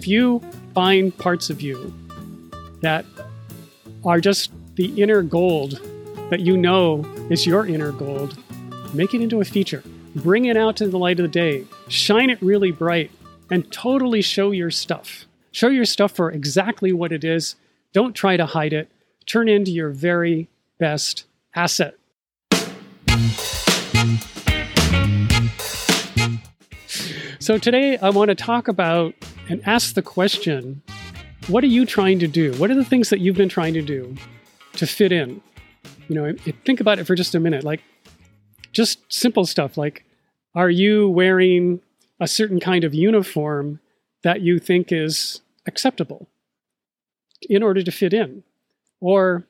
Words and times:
if 0.00 0.08
you 0.08 0.38
find 0.72 1.14
parts 1.18 1.50
of 1.50 1.60
you 1.60 1.92
that 2.80 3.04
are 4.02 4.18
just 4.18 4.50
the 4.76 4.86
inner 5.02 5.20
gold 5.20 5.78
that 6.30 6.40
you 6.40 6.56
know 6.56 7.04
is 7.28 7.44
your 7.46 7.66
inner 7.66 7.92
gold, 7.92 8.38
make 8.94 9.12
it 9.12 9.20
into 9.20 9.42
a 9.42 9.44
feature. 9.44 9.84
Bring 10.16 10.46
it 10.46 10.56
out 10.56 10.78
to 10.78 10.88
the 10.88 10.98
light 10.98 11.20
of 11.20 11.24
the 11.24 11.28
day. 11.28 11.66
Shine 11.88 12.30
it 12.30 12.40
really 12.40 12.70
bright 12.70 13.10
and 13.50 13.70
totally 13.70 14.22
show 14.22 14.52
your 14.52 14.70
stuff. 14.70 15.26
Show 15.52 15.68
your 15.68 15.84
stuff 15.84 16.12
for 16.12 16.30
exactly 16.30 16.94
what 16.94 17.12
it 17.12 17.22
is. 17.22 17.56
Don't 17.92 18.14
try 18.14 18.38
to 18.38 18.46
hide 18.46 18.72
it. 18.72 18.90
Turn 19.26 19.50
into 19.50 19.70
your 19.70 19.90
very 19.90 20.48
best 20.78 21.26
asset. 21.54 21.94
So, 27.38 27.58
today 27.58 27.98
I 27.98 28.10
want 28.10 28.28
to 28.28 28.34
talk 28.34 28.68
about 28.68 29.14
and 29.50 29.60
ask 29.66 29.94
the 29.94 30.02
question 30.02 30.80
what 31.48 31.64
are 31.64 31.68
you 31.68 31.84
trying 31.84 32.20
to 32.20 32.28
do? 32.28 32.52
What 32.54 32.70
are 32.70 32.74
the 32.74 32.84
things 32.84 33.10
that 33.10 33.18
you've 33.18 33.36
been 33.36 33.48
trying 33.48 33.74
to 33.74 33.82
do 33.82 34.14
to 34.74 34.86
fit 34.86 35.10
in? 35.10 35.40
You 36.08 36.14
know, 36.14 36.34
think 36.64 36.80
about 36.80 36.98
it 37.00 37.04
for 37.04 37.16
just 37.16 37.34
a 37.34 37.40
minute. 37.40 37.64
Like, 37.64 37.82
just 38.72 39.00
simple 39.12 39.44
stuff 39.46 39.76
like, 39.76 40.04
are 40.54 40.70
you 40.70 41.08
wearing 41.08 41.80
a 42.20 42.28
certain 42.28 42.60
kind 42.60 42.84
of 42.84 42.94
uniform 42.94 43.80
that 44.22 44.42
you 44.42 44.58
think 44.58 44.92
is 44.92 45.40
acceptable 45.66 46.28
in 47.48 47.62
order 47.62 47.82
to 47.82 47.90
fit 47.90 48.12
in? 48.12 48.44
Or 49.00 49.44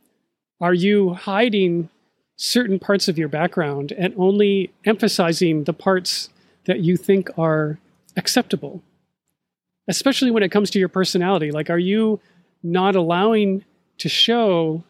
are 0.61 0.75
you 0.75 1.15
hiding 1.15 1.91
certain 2.37 2.79
parts 2.79 3.09
of 3.09 3.19
your 3.19 3.29
background 3.29 3.93
and 3.93 4.15
only 4.17 4.73
emphasizing 4.87 5.65
the 5.65 5.75
parts 5.75 6.31
that 6.65 6.81
you 6.81 6.97
think 6.97 7.29
are 7.37 7.79
acceptable? 8.17 8.83
Especially 9.89 10.31
when 10.31 10.43
it 10.43 10.51
comes 10.51 10.71
to 10.71 10.79
your 10.79 10.89
personality. 10.89 11.51
Like, 11.51 11.71
are 11.71 11.79
you 11.79 12.21
not 12.63 12.95
allowing 12.95 13.65
to 13.99 14.09
show 14.09 14.85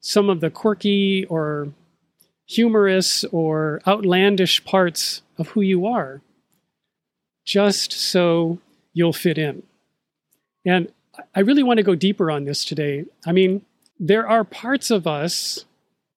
some 0.00 0.28
of 0.28 0.40
the 0.40 0.50
quirky 0.50 1.24
or 1.26 1.68
humorous 2.46 3.24
or 3.32 3.80
outlandish 3.86 4.64
parts 4.64 5.22
of 5.38 5.48
who 5.48 5.60
you 5.60 5.86
are 5.86 6.20
just 7.44 7.92
so 7.92 8.58
you'll 8.92 9.12
fit 9.12 9.38
in. 9.38 9.62
And 10.64 10.90
I 11.34 11.40
really 11.40 11.62
want 11.62 11.78
to 11.78 11.82
go 11.82 11.94
deeper 11.94 12.30
on 12.30 12.44
this 12.44 12.64
today. 12.64 13.04
I 13.26 13.32
mean, 13.32 13.62
there 13.98 14.28
are 14.28 14.44
parts 14.44 14.90
of 14.90 15.06
us 15.06 15.64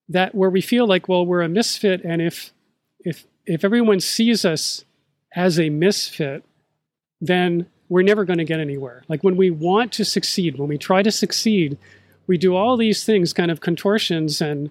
that 0.10 0.34
where 0.34 0.50
we 0.50 0.62
feel 0.62 0.88
like, 0.88 1.08
well, 1.10 1.26
we're 1.26 1.42
a 1.42 1.50
misfit, 1.50 2.04
and 2.04 2.22
if 2.22 2.54
if 3.00 3.26
if 3.46 3.64
everyone 3.64 4.00
sees 4.00 4.46
us 4.46 4.86
as 5.36 5.60
a 5.60 5.70
misfit, 5.70 6.44
then 7.22 7.68
we're 7.90 8.04
never 8.04 8.26
going 8.26 8.40
to 8.40 8.46
get 8.46 8.60
anywhere. 8.60 9.04
Like 9.08 9.24
when 9.24 9.38
we 9.38 9.50
want 9.50 9.94
to 9.94 10.06
succeed, 10.06 10.58
when 10.58 10.68
we 10.68 10.78
try 10.78 11.02
to 11.04 11.12
succeed, 11.12 11.78
we 12.26 12.38
do 12.38 12.56
all 12.56 12.76
these 12.76 13.04
things, 13.04 13.34
kind 13.34 13.52
of 13.52 13.62
contortions 13.62 14.42
and 14.42 14.70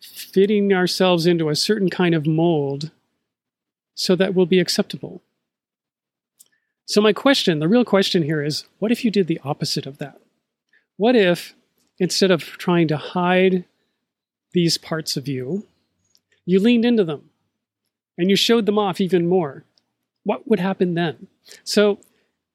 fitting 0.00 0.72
ourselves 0.72 1.26
into 1.26 1.48
a 1.48 1.56
certain 1.56 1.90
kind 1.90 2.14
of 2.14 2.26
mold 2.26 2.90
so 3.94 4.14
that 4.14 4.34
we'll 4.34 4.46
be 4.46 4.60
acceptable. 4.60 5.22
So, 6.84 7.00
my 7.00 7.12
question, 7.12 7.58
the 7.58 7.68
real 7.68 7.84
question 7.84 8.22
here 8.22 8.42
is 8.42 8.64
what 8.78 8.92
if 8.92 9.04
you 9.04 9.10
did 9.10 9.26
the 9.26 9.40
opposite 9.44 9.86
of 9.86 9.98
that? 9.98 10.20
What 10.96 11.16
if 11.16 11.54
instead 11.98 12.30
of 12.30 12.42
trying 12.42 12.88
to 12.88 12.96
hide 12.96 13.64
these 14.52 14.78
parts 14.78 15.16
of 15.16 15.28
you, 15.28 15.66
you 16.46 16.60
leaned 16.60 16.84
into 16.84 17.04
them 17.04 17.30
and 18.16 18.30
you 18.30 18.36
showed 18.36 18.66
them 18.66 18.78
off 18.78 19.00
even 19.00 19.26
more? 19.26 19.64
What 20.24 20.48
would 20.48 20.60
happen 20.60 20.94
then? 20.94 21.26
So, 21.64 21.98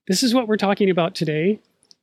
this 0.08 0.24
is 0.24 0.34
what 0.34 0.48
we're 0.48 0.58
talking 0.58 0.90
about 0.90 1.16
today. 1.16 1.60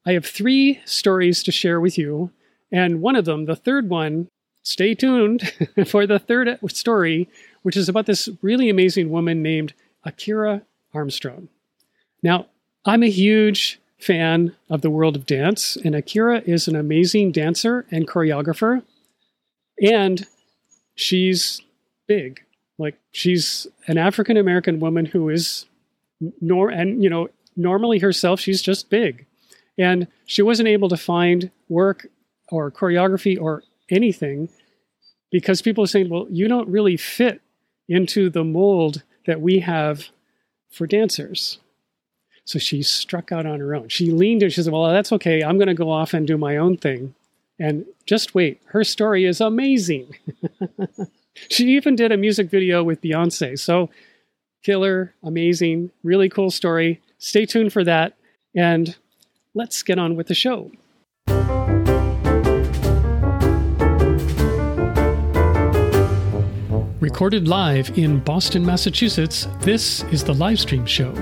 I 0.07 0.13
have 0.13 0.25
three 0.25 0.81
stories 0.85 1.43
to 1.43 1.53
share 1.53 1.81
with 1.81 1.99
you. 1.99 2.31
And 2.73 3.03
one 3.03 3.17
of 3.17 3.25
them, 3.25 3.45
the 3.45 3.57
third 3.57 3.89
one, 3.89 4.29
stay 4.63 4.95
tuned 4.95 5.53
for 5.87 6.07
the 6.07 6.19
third 6.19 6.59
story, 6.69 7.29
which 7.63 7.77
is 7.77 7.89
about 7.89 8.07
this 8.07 8.29
really 8.43 8.71
amazing 8.71 9.11
woman 9.11 9.43
named 9.43 9.75
Akira 10.05 10.63
Armstrong. 10.95 11.49
Now, 12.23 12.47
I'm 12.85 13.03
a 13.03 13.11
huge 13.11 13.81
fan 13.99 14.57
of 14.71 14.81
the 14.81 14.91
world 14.91 15.17
of 15.17 15.27
dance, 15.27 15.77
and 15.77 15.95
Akira 15.95 16.43
is 16.47 16.69
an 16.69 16.77
amazing 16.77 17.33
dancer 17.33 17.87
and 17.91 18.09
choreographer, 18.09 18.83
and 19.83 20.27
she's 20.95 21.61
big. 22.07 22.43
Like 22.79 22.99
she's 23.13 23.67
an 23.87 23.99
African 23.99 24.39
American 24.39 24.81
woman 24.81 25.05
who 25.05 25.29
is 25.29 25.67
nor 26.41 26.71
and 26.71 27.03
you 27.03 27.11
know 27.11 27.29
normally 27.57 27.99
herself 27.99 28.41
she's 28.41 28.63
just 28.63 28.91
big, 28.91 29.27
and 29.79 30.07
she 30.27 30.43
wasn't 30.43 30.69
able 30.69 30.89
to 30.89 30.97
find 30.97 31.51
work 31.69 32.07
or 32.51 32.71
choreography 32.71 33.41
or 33.41 33.63
anything 33.91 34.49
because 35.31 35.63
people 35.63 35.85
are 35.85 35.89
saying, 35.89 36.09
well, 36.09 36.27
you 36.31 36.49
don't 36.49 36.69
really 36.69 36.97
fit 36.97 37.41
into 37.89 38.31
the 38.31 38.45
mold 38.45 39.03
that 39.27 39.41
we 39.41 39.61
have 39.61 40.09
for 40.71 40.87
dancers. 40.87 41.59
So 42.45 42.59
she 42.59 42.83
struck 42.83 43.31
out 43.31 43.47
on 43.47 43.61
her 43.61 43.75
own. 43.75 43.89
She 43.89 44.11
leaned 44.11 44.43
and 44.43 44.53
she 44.53 44.63
said, 44.63 44.73
well, 44.73 44.91
that's 44.91 45.13
okay. 45.13 45.43
I'm 45.43 45.57
going 45.57 45.69
to 45.69 45.75
go 45.75 45.91
off 45.91 46.15
and 46.15 46.27
do 46.27 46.37
my 46.37 46.57
own 46.57 46.77
thing. 46.77 47.15
And 47.59 47.85
just 48.07 48.35
wait, 48.35 48.61
her 48.67 48.83
story 48.83 49.25
is 49.25 49.41
amazing. 49.41 50.17
she 51.35 51.77
even 51.77 51.95
did 51.95 52.11
a 52.11 52.17
music 52.17 52.49
video 52.51 52.83
with 52.83 53.03
Beyonce. 53.03 53.59
So 53.59 53.91
killer, 54.65 55.15
amazing, 55.23 55.91
really 56.03 56.29
cool 56.29 56.51
story. 56.51 57.01
Stay 57.21 57.45
tuned 57.45 57.73
for 57.73 57.85
that. 57.85 58.15
And 58.57 58.97
let's 59.55 59.83
get 59.85 59.99
on 59.99 60.17
with 60.17 60.27
the 60.27 60.35
show. 60.35 60.73
Recorded 67.01 67.47
live 67.47 67.97
in 67.99 68.21
Boston, 68.21 68.65
Massachusetts, 68.65 69.47
this 69.61 70.03
is 70.05 70.25
the 70.25 70.33
Livestream 70.33 70.87
Show. 70.87 71.13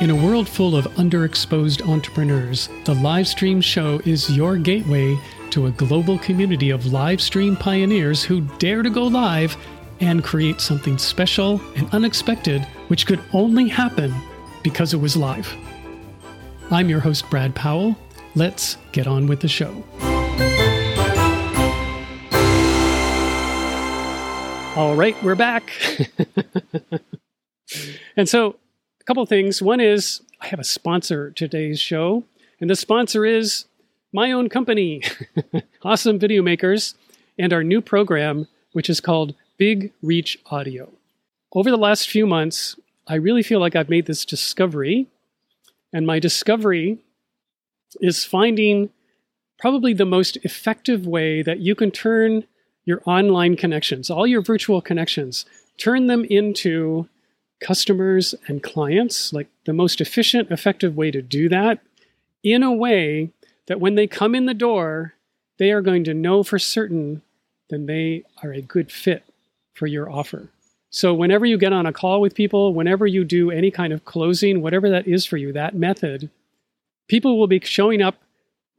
In 0.00 0.10
a 0.10 0.14
world 0.14 0.48
full 0.48 0.74
of 0.76 0.86
underexposed 0.94 1.86
entrepreneurs, 1.86 2.68
the 2.84 2.94
Livestream 2.94 3.62
Show 3.62 4.00
is 4.04 4.30
your 4.30 4.56
gateway 4.56 5.18
to 5.50 5.66
a 5.66 5.70
global 5.72 6.18
community 6.18 6.70
of 6.70 6.82
livestream 6.84 7.58
pioneers 7.58 8.22
who 8.22 8.42
dare 8.58 8.82
to 8.82 8.90
go 8.90 9.04
live 9.04 9.56
and 10.00 10.22
create 10.22 10.60
something 10.60 10.98
special 10.98 11.60
and 11.76 11.88
unexpected, 11.92 12.62
which 12.88 13.06
could 13.06 13.20
only 13.32 13.68
happen 13.68 14.14
because 14.62 14.94
it 14.94 14.98
was 14.98 15.16
live. 15.16 15.52
I'm 16.70 16.88
your 16.88 17.00
host, 17.00 17.28
Brad 17.30 17.54
Powell. 17.54 17.96
Let's 18.34 18.76
get 18.92 19.06
on 19.06 19.26
with 19.26 19.40
the 19.40 19.48
show. 19.48 19.84
All 24.76 24.94
right, 24.94 25.20
we're 25.24 25.34
back. 25.34 25.72
and 28.16 28.28
so, 28.28 28.56
a 29.00 29.04
couple 29.04 29.26
things. 29.26 29.60
One 29.60 29.80
is 29.80 30.20
I 30.40 30.46
have 30.46 30.60
a 30.60 30.64
sponsor 30.64 31.32
today's 31.32 31.80
show, 31.80 32.22
and 32.60 32.70
the 32.70 32.76
sponsor 32.76 33.24
is 33.24 33.64
my 34.12 34.30
own 34.30 34.48
company, 34.48 35.02
Awesome 35.82 36.18
Video 36.18 36.42
Makers, 36.42 36.94
and 37.38 37.52
our 37.52 37.64
new 37.64 37.80
program, 37.80 38.46
which 38.72 38.88
is 38.88 39.00
called 39.00 39.34
Big 39.58 39.92
Reach 40.02 40.38
Audio. 40.46 40.92
Over 41.52 41.72
the 41.72 41.76
last 41.76 42.08
few 42.08 42.26
months, 42.28 42.76
I 43.08 43.16
really 43.16 43.42
feel 43.42 43.58
like 43.58 43.74
I've 43.74 43.88
made 43.88 44.06
this 44.06 44.24
discovery, 44.24 45.08
and 45.92 46.06
my 46.06 46.20
discovery 46.20 46.98
is 48.00 48.24
finding 48.24 48.90
probably 49.58 49.92
the 49.92 50.04
most 50.04 50.36
effective 50.44 51.08
way 51.08 51.42
that 51.42 51.58
you 51.58 51.74
can 51.74 51.90
turn 51.90 52.44
your 52.84 53.02
online 53.04 53.56
connections, 53.56 54.10
all 54.10 54.28
your 54.28 54.42
virtual 54.42 54.80
connections, 54.80 55.44
turn 55.76 56.06
them 56.06 56.24
into 56.26 57.08
customers 57.60 58.36
and 58.46 58.62
clients. 58.62 59.32
Like 59.32 59.48
the 59.66 59.72
most 59.72 60.00
efficient, 60.00 60.52
effective 60.52 60.96
way 60.96 61.10
to 61.10 61.20
do 61.20 61.48
that 61.48 61.80
in 62.44 62.62
a 62.62 62.72
way 62.72 63.32
that 63.66 63.80
when 63.80 63.96
they 63.96 64.06
come 64.06 64.36
in 64.36 64.46
the 64.46 64.54
door, 64.54 65.14
they 65.58 65.72
are 65.72 65.82
going 65.82 66.04
to 66.04 66.14
know 66.14 66.44
for 66.44 66.60
certain 66.60 67.22
that 67.70 67.88
they 67.88 68.22
are 68.40 68.52
a 68.52 68.62
good 68.62 68.92
fit 68.92 69.24
for 69.78 69.86
your 69.86 70.10
offer. 70.10 70.50
So, 70.90 71.14
whenever 71.14 71.46
you 71.46 71.58
get 71.58 71.72
on 71.72 71.86
a 71.86 71.92
call 71.92 72.20
with 72.20 72.34
people, 72.34 72.74
whenever 72.74 73.06
you 73.06 73.24
do 73.24 73.50
any 73.50 73.70
kind 73.70 73.92
of 73.92 74.04
closing, 74.04 74.62
whatever 74.62 74.90
that 74.90 75.06
is 75.06 75.24
for 75.24 75.36
you, 75.36 75.52
that 75.52 75.74
method, 75.74 76.30
people 77.08 77.38
will 77.38 77.46
be 77.46 77.60
showing 77.60 78.02
up 78.02 78.16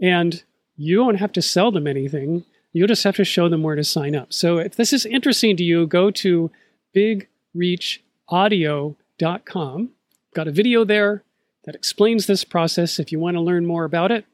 and 0.02 0.44
you 0.76 0.98
don't 0.98 1.16
have 1.16 1.32
to 1.34 1.42
sell 1.42 1.72
them 1.72 1.88
anything. 1.88 2.46
You'll 2.74 2.88
just 2.88 3.04
have 3.04 3.16
to 3.18 3.26
show 3.26 3.50
them 3.50 3.64
where 3.64 3.76
to 3.76 3.84
sign 3.84 4.16
up. 4.16 4.34
So 4.34 4.60
if 4.60 4.76
this 4.76 4.94
is 4.94 5.06
interesting 5.06 5.58
to 5.58 5.64
you, 5.64 5.86
go 5.86 6.10
to 6.12 6.50
bigreachaudio.com. 6.96 9.90
Got 10.36 10.48
a 10.48 10.52
video 10.52 10.86
there 10.86 11.24
that 11.66 11.76
explains 11.76 12.28
this 12.28 12.44
process. 12.44 13.00
If 13.00 13.12
you 13.12 13.20
want 13.20 13.36
to 13.36 13.42
learn 13.42 13.66
more 13.66 13.84
about 13.84 14.12
it, 14.12 14.26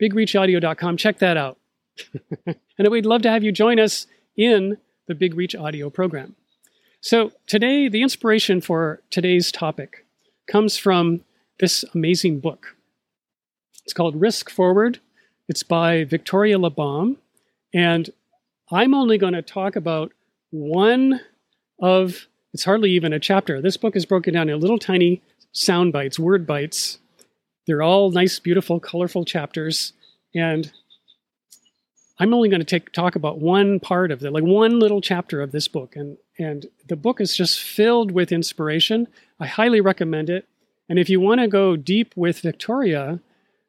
bigreachaudio.com. 0.00 0.96
Check 0.96 1.18
that 1.18 1.36
out. 1.36 1.58
and 2.46 2.88
we'd 2.88 3.06
love 3.06 3.22
to 3.22 3.30
have 3.30 3.44
you 3.44 3.52
join 3.52 3.78
us 3.78 4.06
in 4.36 4.78
the 5.10 5.14
Big 5.16 5.34
Reach 5.34 5.56
Audio 5.56 5.90
program. 5.90 6.36
So 7.00 7.32
today, 7.48 7.88
the 7.88 8.00
inspiration 8.00 8.60
for 8.60 9.02
today's 9.10 9.50
topic 9.50 10.06
comes 10.46 10.76
from 10.76 11.22
this 11.58 11.84
amazing 11.96 12.38
book. 12.38 12.76
It's 13.82 13.92
called 13.92 14.20
Risk 14.20 14.50
Forward. 14.50 15.00
It's 15.48 15.64
by 15.64 16.04
Victoria 16.04 16.58
Labalme. 16.58 17.16
And 17.74 18.08
I'm 18.70 18.94
only 18.94 19.18
going 19.18 19.32
to 19.32 19.42
talk 19.42 19.74
about 19.74 20.12
one 20.50 21.20
of, 21.82 22.28
it's 22.54 22.64
hardly 22.64 22.92
even 22.92 23.12
a 23.12 23.18
chapter. 23.18 23.60
This 23.60 23.76
book 23.76 23.96
is 23.96 24.06
broken 24.06 24.34
down 24.34 24.48
in 24.48 24.60
little 24.60 24.78
tiny 24.78 25.22
sound 25.50 25.92
bites, 25.92 26.20
word 26.20 26.46
bites. 26.46 26.98
They're 27.66 27.82
all 27.82 28.12
nice, 28.12 28.38
beautiful, 28.38 28.78
colorful 28.78 29.24
chapters. 29.24 29.92
And 30.36 30.70
I'm 32.20 32.34
only 32.34 32.50
going 32.50 32.60
to 32.60 32.66
take 32.66 32.92
talk 32.92 33.16
about 33.16 33.38
one 33.38 33.80
part 33.80 34.10
of 34.10 34.22
it, 34.22 34.30
like 34.30 34.44
one 34.44 34.78
little 34.78 35.00
chapter 35.00 35.40
of 35.40 35.52
this 35.52 35.68
book. 35.68 35.96
And 35.96 36.18
and 36.38 36.66
the 36.86 36.94
book 36.94 37.18
is 37.18 37.34
just 37.34 37.60
filled 37.60 38.12
with 38.12 38.30
inspiration. 38.30 39.08
I 39.40 39.46
highly 39.46 39.80
recommend 39.80 40.28
it. 40.28 40.46
And 40.88 40.98
if 40.98 41.08
you 41.08 41.18
want 41.18 41.40
to 41.40 41.48
go 41.48 41.76
deep 41.76 42.12
with 42.16 42.40
Victoria, 42.40 43.20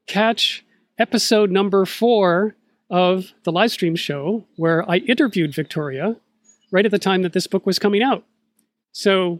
catch 0.05 0.65
episode 0.99 1.49
number 1.49 1.85
four 1.85 2.55
of 2.89 3.31
the 3.43 3.53
live 3.53 3.71
stream 3.71 3.95
show 3.95 4.45
where 4.57 4.89
I 4.89 4.97
interviewed 4.97 5.55
Victoria 5.55 6.17
right 6.73 6.85
at 6.85 6.91
the 6.91 6.99
time 6.99 7.21
that 7.21 7.31
this 7.31 7.47
book 7.47 7.65
was 7.65 7.79
coming 7.79 8.03
out. 8.03 8.25
So 8.91 9.39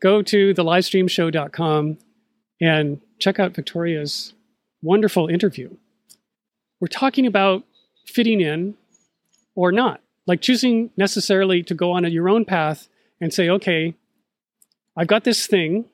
go 0.00 0.22
to 0.22 0.54
thelivestreamshow.com 0.54 1.98
and 2.62 3.00
check 3.18 3.38
out 3.38 3.54
Victoria's 3.54 4.32
wonderful 4.80 5.28
interview. 5.28 5.76
We're 6.80 6.88
talking 6.88 7.26
about 7.26 7.64
fitting 8.08 8.40
in 8.40 8.74
or 9.54 9.72
not 9.72 10.00
like 10.28 10.42
choosing 10.42 10.90
necessarily 10.96 11.62
to 11.64 11.74
go 11.74 11.90
on 11.90 12.04
a, 12.04 12.08
your 12.08 12.28
own 12.28 12.44
path 12.44 12.88
and 13.20 13.32
say, 13.32 13.48
okay, 13.48 13.94
I've 14.96 15.08
got 15.08 15.24
this 15.24 15.46
thing. 15.46 15.86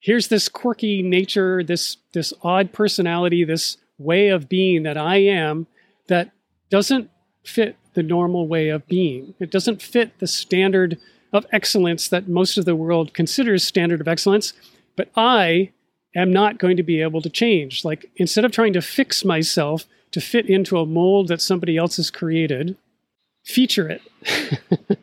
Here's 0.00 0.28
this 0.28 0.48
quirky 0.48 1.02
nature, 1.02 1.62
this 1.64 1.98
this 2.12 2.32
odd 2.42 2.72
personality, 2.72 3.44
this 3.44 3.76
way 3.98 4.28
of 4.28 4.48
being 4.48 4.84
that 4.84 4.96
I 4.96 5.16
am 5.16 5.66
that 6.06 6.30
doesn't 6.70 7.10
fit 7.44 7.76
the 7.94 8.02
normal 8.02 8.46
way 8.46 8.68
of 8.68 8.86
being. 8.86 9.34
It 9.40 9.50
doesn't 9.50 9.82
fit 9.82 10.20
the 10.20 10.28
standard 10.28 10.98
of 11.32 11.44
excellence 11.50 12.08
that 12.08 12.28
most 12.28 12.56
of 12.58 12.64
the 12.64 12.76
world 12.76 13.12
considers 13.12 13.64
standard 13.64 14.00
of 14.00 14.06
excellence, 14.06 14.52
but 14.94 15.10
I 15.16 15.72
am 16.14 16.32
not 16.32 16.58
going 16.58 16.76
to 16.76 16.82
be 16.82 17.02
able 17.02 17.20
to 17.22 17.30
change. 17.30 17.84
Like 17.84 18.10
instead 18.16 18.44
of 18.44 18.52
trying 18.52 18.72
to 18.74 18.82
fix 18.82 19.24
myself 19.24 19.86
to 20.10 20.20
fit 20.20 20.48
into 20.48 20.78
a 20.78 20.86
mold 20.86 21.28
that 21.28 21.40
somebody 21.40 21.76
else 21.76 21.96
has 21.96 22.10
created, 22.10 22.76
feature 23.44 23.88
it. 23.88 24.02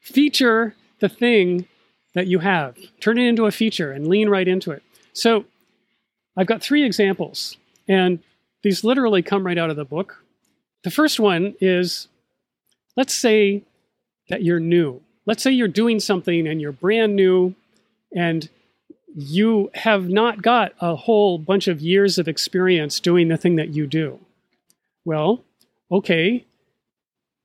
feature 0.00 0.74
the 1.00 1.08
thing 1.08 1.66
that 2.14 2.26
you 2.26 2.38
have. 2.40 2.76
Turn 3.00 3.18
it 3.18 3.28
into 3.28 3.46
a 3.46 3.50
feature 3.50 3.92
and 3.92 4.06
lean 4.06 4.28
right 4.28 4.46
into 4.46 4.70
it. 4.70 4.82
So 5.12 5.44
I've 6.36 6.46
got 6.46 6.62
three 6.62 6.84
examples, 6.84 7.56
and 7.88 8.20
these 8.62 8.82
literally 8.82 9.22
come 9.22 9.44
right 9.46 9.58
out 9.58 9.70
of 9.70 9.76
the 9.76 9.84
book. 9.84 10.24
The 10.82 10.90
first 10.90 11.20
one 11.20 11.54
is 11.60 12.08
let's 12.96 13.14
say 13.14 13.62
that 14.28 14.42
you're 14.42 14.60
new. 14.60 15.00
Let's 15.26 15.42
say 15.42 15.50
you're 15.50 15.68
doing 15.68 16.00
something 16.00 16.46
and 16.46 16.60
you're 16.60 16.72
brand 16.72 17.16
new 17.16 17.54
and 18.14 18.48
you 19.14 19.70
have 19.74 20.08
not 20.08 20.42
got 20.42 20.72
a 20.80 20.96
whole 20.96 21.38
bunch 21.38 21.68
of 21.68 21.80
years 21.80 22.18
of 22.18 22.26
experience 22.26 22.98
doing 22.98 23.28
the 23.28 23.36
thing 23.36 23.56
that 23.56 23.74
you 23.74 23.86
do. 23.86 24.18
Well, 25.04 25.44
okay, 25.90 26.44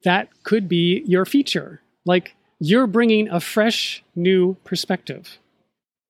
that 0.04 0.30
could 0.44 0.68
be 0.68 1.04
your 1.06 1.26
feature. 1.26 1.82
Like 2.06 2.36
you're 2.60 2.88
bringing 2.88 3.30
a 3.30 3.40
fresh, 3.40 4.04
new 4.16 4.56
perspective. 4.64 5.38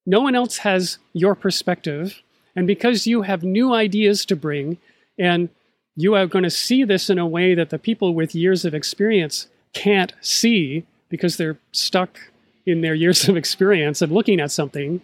No 0.06 0.20
one 0.20 0.34
else 0.34 0.58
has 0.58 0.98
your 1.12 1.34
perspective. 1.34 2.22
And 2.56 2.66
because 2.66 3.06
you 3.06 3.22
have 3.22 3.42
new 3.42 3.74
ideas 3.74 4.24
to 4.26 4.36
bring, 4.36 4.78
and 5.18 5.50
you 5.94 6.14
are 6.14 6.26
going 6.26 6.44
to 6.44 6.50
see 6.50 6.84
this 6.84 7.10
in 7.10 7.18
a 7.18 7.26
way 7.26 7.54
that 7.54 7.70
the 7.70 7.78
people 7.78 8.14
with 8.14 8.34
years 8.34 8.64
of 8.64 8.74
experience 8.74 9.48
can't 9.72 10.14
see 10.20 10.86
because 11.08 11.36
they're 11.36 11.58
stuck 11.72 12.18
in 12.64 12.80
their 12.80 12.94
years 12.94 13.28
of 13.28 13.36
experience 13.36 14.00
of 14.00 14.10
looking 14.10 14.40
at 14.40 14.50
something, 14.50 15.00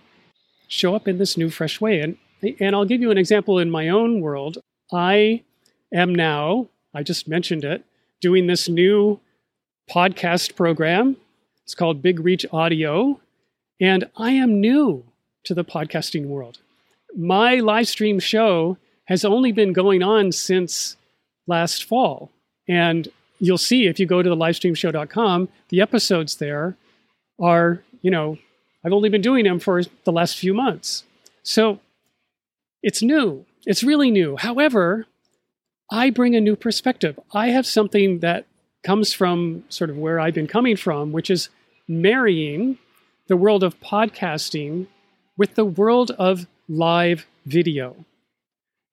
show 0.69 0.95
up 0.95 1.09
in 1.09 1.19
this 1.19 1.37
new, 1.37 1.51
fresh 1.51 1.81
way. 1.81 2.01
And, 2.01 2.17
and 2.61 2.75
I'll 2.75 2.85
give 2.85 3.01
you 3.01 3.11
an 3.11 3.19
example 3.19 3.59
in 3.59 3.71
my 3.71 3.89
own 3.89 4.21
world. 4.21 4.59
I 4.93 5.43
am 5.93 6.15
now, 6.15 6.69
I 6.95 7.03
just 7.03 7.29
mentioned 7.29 7.65
it, 7.65 7.85
doing 8.21 8.47
this 8.47 8.69
new 8.69 9.21
podcast 9.91 10.55
program. 10.57 11.17
It's 11.65 11.75
called 11.75 12.03
Big 12.03 12.21
Reach 12.21 12.47
Audio. 12.53 13.21
And 13.81 14.09
I 14.17 14.33
am 14.33 14.61
new 14.61 15.05
to 15.45 15.55
the 15.55 15.65
podcasting 15.65 16.27
world. 16.27 16.59
My 17.17 17.57
live 17.57 17.89
stream 17.89 18.19
show 18.19 18.79
has 19.07 19.25
only 19.25 19.53
been 19.53 19.73
going 19.73 20.03
on 20.03 20.33
since 20.33 20.97
last 21.47 21.85
fall. 21.85 22.31
And 22.69 23.09
you'll 23.39 23.59
see 23.59 23.87
if 23.87 24.01
you 24.01 24.07
go 24.07 24.23
to 24.23 24.29
the 24.29 24.37
livestreamshow.com, 24.37 25.49
the 25.69 25.81
episodes 25.81 26.37
there 26.37 26.77
are, 27.41 27.83
you 28.03 28.11
know, 28.11 28.39
I've 28.87 28.93
only 28.93 29.09
been 29.09 29.21
doing 29.21 29.45
them 29.45 29.59
for 29.59 29.83
the 30.05 30.13
last 30.13 30.37
few 30.37 30.55
months. 30.55 31.03
So 31.43 31.81
it's 32.85 33.03
new. 33.03 33.45
It's 33.67 33.83
really 33.83 34.13
new. 34.13 34.37
However, 34.37 35.07
I 35.91 36.11
bring 36.11 36.37
a 36.37 36.41
new 36.41 36.55
perspective. 36.55 37.19
I 37.35 37.49
have 37.49 37.67
something 37.67 38.21
that 38.21 38.47
comes 38.85 39.13
from 39.13 39.65
sort 39.69 39.91
of 39.91 39.99
where 39.99 40.21
I've 40.21 40.35
been 40.35 40.47
coming 40.47 40.77
from, 40.77 41.11
which 41.11 41.31
is 41.31 41.49
marrying 41.89 42.79
the 43.27 43.37
world 43.37 43.65
of 43.65 43.81
podcasting 43.81 44.87
with 45.37 45.57
the 45.57 45.65
world 45.65 46.13
of 46.13 46.47
live 46.69 47.27
video. 47.45 48.05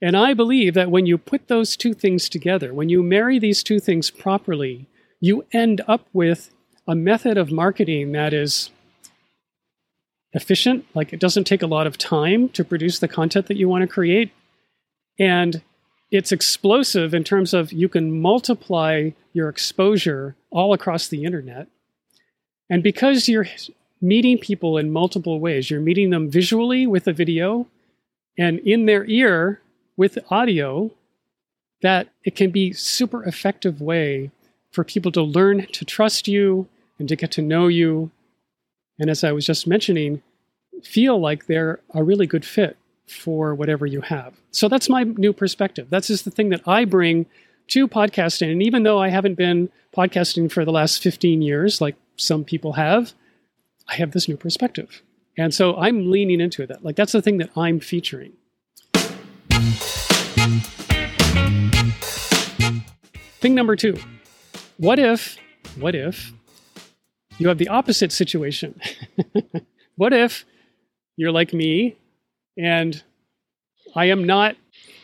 And 0.02 0.18
I 0.18 0.34
believe 0.34 0.74
that 0.74 0.90
when 0.90 1.06
you 1.06 1.20
put 1.20 1.48
those 1.48 1.78
two 1.78 1.94
things 1.94 2.30
together, 2.30 2.74
when 2.74 2.90
you 2.90 3.04
marry 3.04 3.38
these 3.38 3.62
two 3.62 3.80
things 3.80 4.10
properly, 4.10 4.88
you 5.22 5.46
end 5.54 5.82
up 5.88 6.08
with 6.14 6.50
a 6.88 6.96
method 6.96 7.38
of 7.38 7.52
marketing 7.52 8.12
that 8.14 8.34
is 8.34 8.72
efficient, 10.34 10.86
like 10.94 11.14
it 11.14 11.20
doesn't 11.20 11.46
take 11.46 11.62
a 11.62 11.68
lot 11.68 11.88
of 11.88 11.98
time 11.98 12.50
to 12.50 12.64
produce 12.64 13.00
the 13.00 13.08
content 13.08 13.48
that 13.48 13.58
you 13.58 13.70
want 13.70 13.82
to 13.82 13.88
create, 13.88 14.32
and 15.20 15.62
it's 16.12 16.32
explosive 16.32 17.14
in 17.14 17.24
terms 17.24 17.54
of 17.54 17.72
you 17.72 17.90
can 17.90 18.22
multiply 18.22 19.12
your 19.34 19.50
exposure 19.50 20.36
all 20.52 20.74
across 20.74 21.08
the 21.08 21.24
internet. 21.24 21.68
And 22.70 22.84
because 22.84 23.28
you're 23.28 23.48
meeting 24.02 24.38
people 24.38 24.78
in 24.78 24.92
multiple 24.92 25.40
ways, 25.40 25.72
you're 25.72 25.82
meeting 25.82 26.12
them 26.12 26.30
visually 26.30 26.86
with 26.86 27.08
a 27.08 27.14
video 27.14 27.68
and 28.38 28.60
in 28.60 28.86
their 28.86 29.06
ear 29.06 29.62
with 29.98 30.20
audio, 30.30 30.92
that 31.82 32.10
it 32.24 32.36
can 32.36 32.52
be 32.52 32.74
super 32.74 33.24
effective 33.24 33.82
way 33.82 34.32
for 34.72 34.84
people 34.84 35.12
to 35.12 35.22
learn 35.22 35.68
to 35.68 35.86
trust 35.86 36.28
you 36.28 36.68
and 36.98 37.08
to 37.10 37.16
get 37.16 37.32
to 37.32 37.42
know 37.42 37.68
you. 37.68 38.12
And 39.00 39.10
as 39.10 39.24
I 39.24 39.32
was 39.32 39.46
just 39.46 39.68
mentioning, 39.68 40.22
feel 40.84 41.20
like 41.20 41.46
they're 41.46 41.80
a 41.94 42.04
really 42.04 42.28
good 42.28 42.46
fit 42.46 42.78
for 43.08 43.54
whatever 43.56 43.86
you 43.86 44.02
have. 44.02 44.34
So 44.52 44.68
that's 44.68 44.90
my 44.90 45.04
new 45.04 45.34
perspective. 45.34 45.88
That's 45.90 46.08
just 46.08 46.26
the 46.26 46.32
thing 46.32 46.50
that 46.50 46.62
I 46.68 46.86
bring 46.86 47.26
to 47.70 47.88
podcasting. 47.88 48.52
And 48.52 48.62
even 48.62 48.84
though 48.84 49.00
I 49.00 49.10
haven't 49.10 49.36
been 49.36 49.70
podcasting 49.96 50.52
for 50.52 50.66
the 50.66 50.72
last 50.72 51.02
15 51.02 51.42
years, 51.42 51.82
like 51.82 51.96
some 52.18 52.44
people 52.44 52.74
have, 52.74 53.14
I 53.88 53.96
have 53.96 54.12
this 54.12 54.28
new 54.28 54.38
perspective. 54.38 55.02
And 55.38 55.54
so 55.54 55.76
I'm 55.76 56.12
leaning 56.12 56.40
into 56.40 56.68
that. 56.68 56.84
Like 56.84 56.96
that's 56.96 57.12
the 57.12 57.22
thing 57.22 57.38
that 57.38 57.50
I'm 57.56 57.80
featuring. 57.80 58.34
Thing 63.40 63.56
number 63.56 63.76
two 63.76 63.98
what 64.78 65.00
if, 65.00 65.38
what 65.78 65.96
if 65.96 66.34
you 67.38 67.48
have 67.48 67.58
the 67.58 67.68
opposite 67.68 68.12
situation? 68.12 68.80
what 69.96 70.14
if 70.14 70.46
you're 71.18 71.32
like 71.32 71.54
me 71.54 71.96
and 72.58 73.04
I 73.96 74.06
am 74.06 74.24
not 74.24 74.56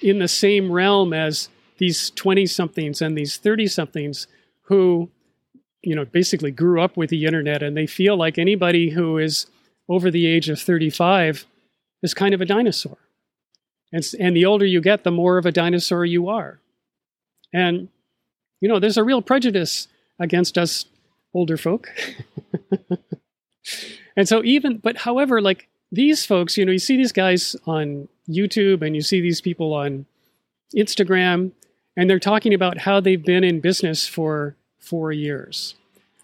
in 0.01 0.19
the 0.19 0.27
same 0.27 0.71
realm 0.71 1.13
as 1.13 1.49
these 1.77 2.09
20 2.11 2.45
somethings 2.45 3.01
and 3.01 3.17
these 3.17 3.37
30 3.37 3.67
somethings 3.67 4.27
who, 4.63 5.09
you 5.81 5.95
know, 5.95 6.05
basically 6.05 6.51
grew 6.51 6.81
up 6.81 6.97
with 6.97 7.09
the 7.09 7.25
internet 7.25 7.63
and 7.63 7.75
they 7.75 7.87
feel 7.87 8.17
like 8.17 8.37
anybody 8.37 8.89
who 8.89 9.17
is 9.17 9.47
over 9.87 10.11
the 10.11 10.25
age 10.25 10.49
of 10.49 10.59
35 10.59 11.45
is 12.03 12.13
kind 12.13 12.33
of 12.33 12.41
a 12.41 12.45
dinosaur. 12.45 12.97
And, 13.91 14.05
and 14.19 14.35
the 14.35 14.45
older 14.45 14.65
you 14.65 14.81
get, 14.81 15.03
the 15.03 15.11
more 15.11 15.37
of 15.37 15.45
a 15.45 15.51
dinosaur 15.51 16.05
you 16.05 16.29
are. 16.29 16.59
And, 17.53 17.89
you 18.61 18.69
know, 18.69 18.79
there's 18.79 18.97
a 18.97 19.03
real 19.03 19.21
prejudice 19.21 19.87
against 20.19 20.57
us 20.57 20.85
older 21.33 21.57
folk. 21.57 21.89
and 24.15 24.27
so, 24.27 24.43
even, 24.43 24.77
but 24.77 24.97
however, 24.97 25.41
like 25.41 25.67
these 25.91 26.25
folks, 26.25 26.57
you 26.57 26.65
know, 26.65 26.71
you 26.71 26.79
see 26.79 26.97
these 26.97 27.11
guys 27.11 27.55
on 27.65 28.07
YouTube 28.29 28.81
and 28.81 28.95
you 28.95 29.01
see 29.01 29.21
these 29.21 29.41
people 29.41 29.73
on 29.73 30.05
Instagram, 30.75 31.51
and 31.97 32.09
they're 32.09 32.19
talking 32.19 32.53
about 32.53 32.79
how 32.79 32.99
they've 32.99 33.23
been 33.23 33.43
in 33.43 33.59
business 33.59 34.07
for 34.07 34.55
four 34.77 35.11
years, 35.11 35.75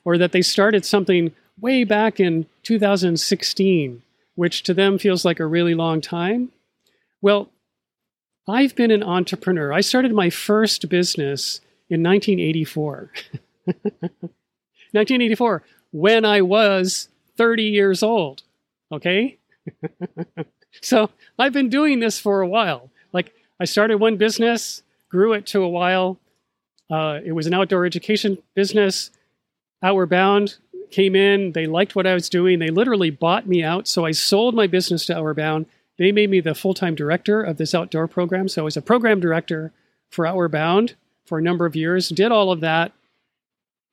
or 0.04 0.18
that 0.18 0.32
they 0.32 0.42
started 0.42 0.86
something 0.86 1.32
way 1.60 1.84
back 1.84 2.20
in 2.20 2.46
2016, 2.64 4.02
which 4.36 4.64
to 4.64 4.74
them 4.74 4.98
feels 4.98 5.26
like 5.26 5.40
a 5.40 5.46
really 5.46 5.74
long 5.74 6.02
time. 6.02 6.52
Well, 7.22 7.50
I've 8.48 8.76
been 8.76 8.92
an 8.92 9.04
entrepreneur. 9.04 9.74
I 9.74 9.82
started 9.82 10.14
my 10.14 10.30
first 10.30 10.88
business 10.90 11.62
in 11.90 12.04
1984. 12.04 13.12
1984, 14.96 15.64
when 15.92 16.26
I 16.26 16.42
was 16.42 17.10
30 17.38 17.64
years 17.64 18.04
old. 18.04 18.44
Okay? 18.92 19.38
so 20.82 21.10
I've 21.38 21.54
been 21.54 21.70
doing 21.70 22.00
this 22.00 22.20
for 22.20 22.42
a 22.42 22.48
while. 22.48 22.90
Like, 23.14 23.34
I 23.60 23.66
started 23.66 23.98
one 23.98 24.18
business, 24.18 24.84
grew 25.10 25.34
it 25.34 25.46
to 25.48 25.62
a 25.62 25.70
while. 25.70 26.18
Uh, 26.90 27.20
it 27.24 27.32
was 27.32 27.48
an 27.48 27.54
outdoor 27.54 27.86
education 27.86 28.38
business. 28.54 29.12
Outward 29.82 30.10
Bound 30.10 30.58
came 30.92 31.16
in. 31.16 31.52
They 31.54 31.66
liked 31.66 31.96
what 31.96 32.08
I 32.08 32.14
was 32.14 32.30
doing. 32.30 32.60
They 32.60 32.70
literally 32.70 33.10
bought 33.10 33.48
me 33.48 33.64
out. 33.64 33.88
So 33.88 34.06
I 34.06 34.12
sold 34.12 34.56
my 34.56 34.68
business 34.68 35.06
to 35.08 35.18
Outward 35.18 35.38
Bound. 35.38 35.66
They 35.98 36.12
made 36.12 36.30
me 36.30 36.42
the 36.42 36.56
full 36.56 36.74
time 36.74 36.96
director 36.96 37.42
of 37.42 37.58
this 37.58 37.74
outdoor 37.74 38.08
program. 38.08 38.48
So 38.48 38.62
I 38.62 38.66
was 38.66 38.78
a 38.78 38.82
program 38.82 39.20
director 39.20 39.72
for 40.10 40.26
Outward 40.26 40.52
Bound 40.52 40.96
for 41.26 41.40
a 41.40 41.42
number 41.42 41.66
of 41.66 41.76
years, 41.76 42.10
did 42.10 42.32
all 42.32 42.52
of 42.52 42.60
that. 42.62 42.92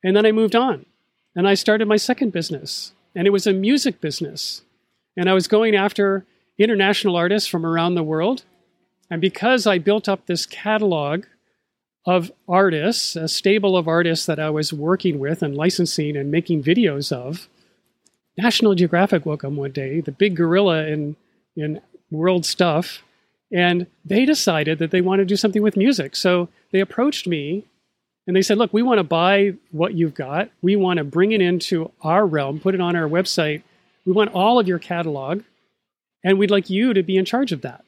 And 0.03 0.15
then 0.15 0.25
I 0.25 0.31
moved 0.31 0.55
on 0.55 0.85
and 1.35 1.47
I 1.47 1.53
started 1.53 1.87
my 1.87 1.97
second 1.97 2.31
business. 2.31 2.93
And 3.15 3.27
it 3.27 3.31
was 3.31 3.45
a 3.45 3.53
music 3.53 4.01
business. 4.01 4.63
And 5.15 5.29
I 5.29 5.33
was 5.33 5.47
going 5.47 5.75
after 5.75 6.25
international 6.57 7.15
artists 7.15 7.47
from 7.47 7.65
around 7.65 7.95
the 7.95 8.03
world. 8.03 8.43
And 9.09 9.21
because 9.21 9.67
I 9.67 9.77
built 9.77 10.09
up 10.09 10.25
this 10.25 10.45
catalog 10.45 11.25
of 12.05 12.31
artists, 12.47 13.15
a 13.15 13.27
stable 13.27 13.77
of 13.77 13.87
artists 13.87 14.25
that 14.25 14.39
I 14.39 14.49
was 14.49 14.73
working 14.73 15.19
with 15.19 15.41
and 15.41 15.55
licensing 15.55 16.17
and 16.17 16.31
making 16.31 16.63
videos 16.63 17.11
of, 17.11 17.47
National 18.37 18.73
Geographic 18.73 19.25
woke 19.25 19.43
up 19.43 19.51
one 19.51 19.71
day, 19.71 20.01
the 20.01 20.11
big 20.11 20.35
gorilla 20.35 20.87
in, 20.87 21.15
in 21.55 21.79
world 22.09 22.45
stuff, 22.45 23.03
and 23.51 23.85
they 24.03 24.25
decided 24.25 24.79
that 24.79 24.89
they 24.89 25.01
wanted 25.01 25.23
to 25.23 25.33
do 25.33 25.35
something 25.35 25.61
with 25.61 25.77
music. 25.77 26.15
So 26.15 26.49
they 26.71 26.79
approached 26.79 27.27
me 27.27 27.65
and 28.25 28.35
they 28.35 28.41
said, 28.41 28.57
Look, 28.57 28.73
we 28.73 28.81
want 28.81 28.99
to 28.99 29.03
buy 29.03 29.53
what 29.71 29.93
you've 29.93 30.13
got. 30.13 30.49
We 30.61 30.75
want 30.75 30.97
to 30.97 31.03
bring 31.03 31.31
it 31.31 31.41
into 31.41 31.91
our 32.01 32.25
realm, 32.25 32.59
put 32.59 32.75
it 32.75 32.81
on 32.81 32.95
our 32.95 33.07
website. 33.07 33.63
We 34.05 34.13
want 34.13 34.33
all 34.33 34.59
of 34.59 34.67
your 34.67 34.79
catalog, 34.79 35.43
and 36.23 36.37
we'd 36.37 36.51
like 36.51 36.69
you 36.69 36.93
to 36.93 37.03
be 37.03 37.17
in 37.17 37.25
charge 37.25 37.51
of 37.51 37.61
that. 37.61 37.83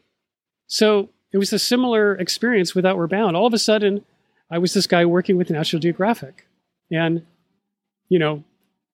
So 0.68 1.10
it 1.32 1.38
was 1.38 1.52
a 1.52 1.60
similar 1.60 2.16
experience 2.16 2.74
with 2.74 2.86
Outward 2.86 3.10
Bound. 3.10 3.36
All 3.36 3.46
of 3.46 3.54
a 3.54 3.60
sudden, 3.60 4.06
I 4.50 4.58
was 4.58 4.74
this 4.74 4.88
guy 4.88 5.06
working 5.06 5.38
with 5.38 5.50
National 5.50 5.82
Geographic. 5.82 6.48
And, 6.92 7.26
you 8.10 8.20
know, 8.20 8.44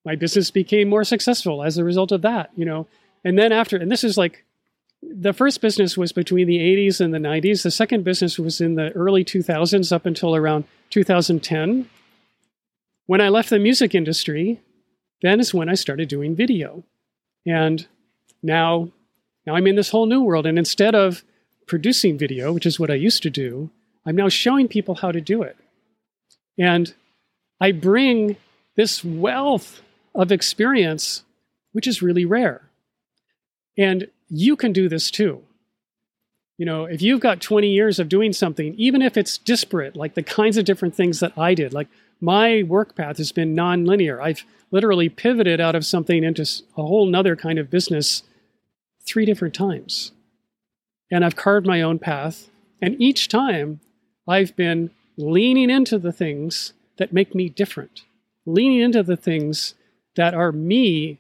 my 0.05 0.15
business 0.15 0.49
became 0.49 0.89
more 0.89 1.03
successful 1.03 1.63
as 1.63 1.77
a 1.77 1.83
result 1.83 2.11
of 2.11 2.21
that, 2.23 2.49
you 2.55 2.65
know. 2.65 2.87
And 3.23 3.37
then 3.37 3.51
after, 3.51 3.77
and 3.77 3.91
this 3.91 4.03
is 4.03 4.17
like 4.17 4.43
the 5.01 5.33
first 5.33 5.61
business 5.61 5.97
was 5.97 6.11
between 6.11 6.47
the 6.47 6.59
80s 6.59 7.01
and 7.01 7.13
the 7.13 7.17
90s. 7.17 7.63
The 7.63 7.71
second 7.71 8.03
business 8.03 8.37
was 8.37 8.61
in 8.61 8.75
the 8.75 8.91
early 8.91 9.25
2000s 9.25 9.91
up 9.91 10.05
until 10.05 10.35
around 10.35 10.65
2010. 10.91 11.89
When 13.07 13.21
I 13.21 13.29
left 13.29 13.49
the 13.49 13.59
music 13.59 13.95
industry, 13.95 14.61
then 15.21 15.39
is 15.39 15.53
when 15.53 15.69
I 15.69 15.73
started 15.73 16.07
doing 16.07 16.35
video. 16.35 16.83
And 17.45 17.87
now, 18.43 18.89
now 19.45 19.55
I'm 19.55 19.67
in 19.67 19.75
this 19.75 19.89
whole 19.89 20.05
new 20.05 20.21
world. 20.21 20.45
And 20.45 20.57
instead 20.57 20.93
of 20.93 21.23
producing 21.67 22.17
video, 22.17 22.53
which 22.53 22.65
is 22.65 22.79
what 22.79 22.91
I 22.91 22.95
used 22.95 23.23
to 23.23 23.29
do, 23.29 23.71
I'm 24.05 24.15
now 24.15 24.29
showing 24.29 24.67
people 24.67 24.95
how 24.95 25.11
to 25.11 25.21
do 25.21 25.41
it. 25.41 25.57
And 26.57 26.93
I 27.59 27.71
bring 27.71 28.37
this 28.75 29.03
wealth 29.03 29.81
of 30.13 30.31
experience, 30.31 31.23
which 31.71 31.87
is 31.87 32.01
really 32.01 32.25
rare. 32.25 32.69
And 33.77 34.07
you 34.31 34.55
can 34.55 34.71
do 34.71 34.89
this 34.89 35.11
too. 35.11 35.43
You 36.57 36.65
know, 36.65 36.85
if 36.85 37.01
you've 37.01 37.19
got 37.19 37.41
20 37.41 37.67
years 37.67 37.99
of 37.99 38.07
doing 38.07 38.33
something, 38.33 38.73
even 38.75 39.01
if 39.01 39.17
it's 39.17 39.37
disparate, 39.37 39.95
like 39.95 40.13
the 40.13 40.23
kinds 40.23 40.57
of 40.57 40.65
different 40.65 40.95
things 40.95 41.19
that 41.19 41.37
I 41.37 41.53
did, 41.53 41.73
like 41.73 41.87
my 42.21 42.63
work 42.63 42.95
path 42.95 43.17
has 43.17 43.31
been 43.31 43.55
non-linear. 43.55 44.21
I've 44.21 44.45
literally 44.69 45.09
pivoted 45.09 45.59
out 45.59 45.75
of 45.75 45.85
something 45.85 46.23
into 46.23 46.43
a 46.77 46.83
whole 46.83 47.05
nother 47.07 47.35
kind 47.35 47.59
of 47.59 47.69
business 47.69 48.23
three 49.05 49.25
different 49.25 49.53
times. 49.53 50.11
And 51.11 51.25
I've 51.25 51.35
carved 51.35 51.67
my 51.67 51.81
own 51.81 51.99
path. 51.99 52.49
And 52.81 52.99
each 53.01 53.27
time 53.27 53.81
I've 54.27 54.55
been 54.55 54.91
leaning 55.17 55.69
into 55.69 55.97
the 55.97 56.13
things 56.13 56.73
that 56.97 57.11
make 57.11 57.35
me 57.35 57.49
different, 57.49 58.03
leaning 58.45 58.79
into 58.79 59.03
the 59.03 59.17
things 59.17 59.73
that 60.15 60.33
are 60.33 60.51
me 60.51 61.19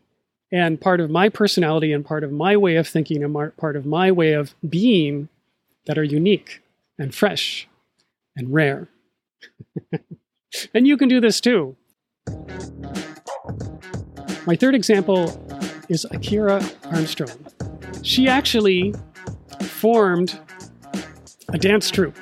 and 0.51 0.79
part 0.79 0.99
of 0.99 1.09
my 1.09 1.29
personality 1.29 1.93
and 1.93 2.05
part 2.05 2.23
of 2.23 2.31
my 2.31 2.57
way 2.57 2.75
of 2.75 2.87
thinking 2.87 3.23
and 3.23 3.57
part 3.57 3.75
of 3.75 3.85
my 3.85 4.11
way 4.11 4.33
of 4.33 4.53
being 4.67 5.29
that 5.85 5.97
are 5.97 6.03
unique 6.03 6.61
and 6.99 7.15
fresh 7.15 7.67
and 8.35 8.53
rare. 8.53 8.89
and 10.73 10.87
you 10.87 10.97
can 10.97 11.07
do 11.07 11.19
this 11.19 11.39
too. 11.39 11.75
My 14.45 14.55
third 14.55 14.75
example 14.75 15.29
is 15.87 16.05
Akira 16.11 16.63
Armstrong. 16.85 17.45
She 18.03 18.27
actually 18.27 18.93
formed 19.61 20.39
a 21.49 21.57
dance 21.57 21.91
troupe, 21.91 22.17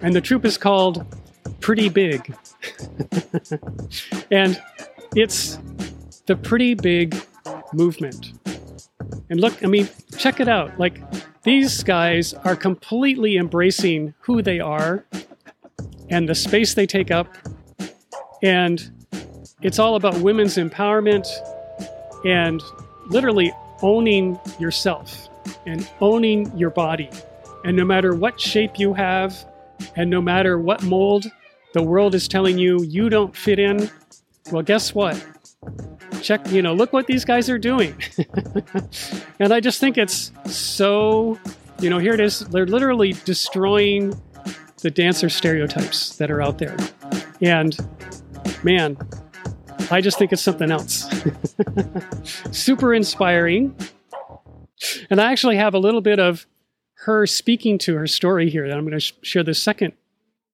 and 0.00 0.14
the 0.14 0.20
troupe 0.20 0.44
is 0.44 0.56
called 0.56 1.04
Pretty 1.60 1.88
Big. 1.88 2.34
and 4.30 4.60
it's 5.14 5.58
the 6.26 6.36
pretty 6.36 6.74
big 6.74 7.16
movement. 7.76 8.32
And 9.30 9.40
look, 9.40 9.62
I 9.62 9.66
mean, 9.66 9.88
check 10.16 10.40
it 10.40 10.48
out. 10.48 10.78
Like, 10.78 11.02
these 11.42 11.82
guys 11.82 12.32
are 12.34 12.56
completely 12.56 13.36
embracing 13.36 14.14
who 14.20 14.42
they 14.42 14.58
are 14.58 15.04
and 16.10 16.28
the 16.28 16.34
space 16.34 16.74
they 16.74 16.86
take 16.86 17.10
up. 17.10 17.28
And 18.42 18.90
it's 19.62 19.78
all 19.78 19.96
about 19.96 20.16
women's 20.18 20.56
empowerment 20.56 21.28
and 22.24 22.62
literally 23.08 23.52
owning 23.82 24.38
yourself 24.58 25.28
and 25.66 25.88
owning 26.00 26.56
your 26.56 26.70
body. 26.70 27.10
And 27.64 27.76
no 27.76 27.84
matter 27.84 28.14
what 28.14 28.40
shape 28.40 28.78
you 28.78 28.94
have, 28.94 29.34
and 29.96 30.08
no 30.08 30.20
matter 30.20 30.58
what 30.58 30.82
mold 30.82 31.26
the 31.74 31.82
world 31.82 32.14
is 32.14 32.28
telling 32.28 32.58
you 32.58 32.82
you 32.82 33.08
don't 33.08 33.36
fit 33.36 33.58
in, 33.58 33.90
well, 34.50 34.62
guess 34.62 34.94
what? 34.94 35.22
Check, 36.22 36.50
you 36.50 36.62
know, 36.62 36.74
look 36.74 36.92
what 36.92 37.06
these 37.06 37.24
guys 37.24 37.48
are 37.48 37.58
doing. 37.58 38.00
and 39.38 39.52
I 39.52 39.60
just 39.60 39.80
think 39.80 39.98
it's 39.98 40.32
so, 40.46 41.38
you 41.80 41.90
know, 41.90 41.98
here 41.98 42.14
it 42.14 42.20
is. 42.20 42.40
They're 42.40 42.66
literally 42.66 43.14
destroying 43.24 44.20
the 44.82 44.90
dancer 44.90 45.28
stereotypes 45.28 46.16
that 46.16 46.30
are 46.30 46.42
out 46.42 46.58
there. 46.58 46.76
And 47.40 47.76
man, 48.62 48.96
I 49.90 50.00
just 50.00 50.18
think 50.18 50.32
it's 50.32 50.42
something 50.42 50.70
else. 50.70 51.08
Super 52.50 52.94
inspiring. 52.94 53.76
And 55.10 55.20
I 55.20 55.32
actually 55.32 55.56
have 55.56 55.74
a 55.74 55.78
little 55.78 56.00
bit 56.00 56.18
of 56.18 56.46
her 57.04 57.26
speaking 57.26 57.78
to 57.78 57.94
her 57.96 58.06
story 58.06 58.50
here 58.50 58.68
that 58.68 58.76
I'm 58.76 58.84
going 58.84 58.94
to 58.94 59.00
sh- 59.00 59.12
share 59.22 59.42
the 59.42 59.54
second 59.54 59.92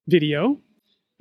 video. 0.07 0.59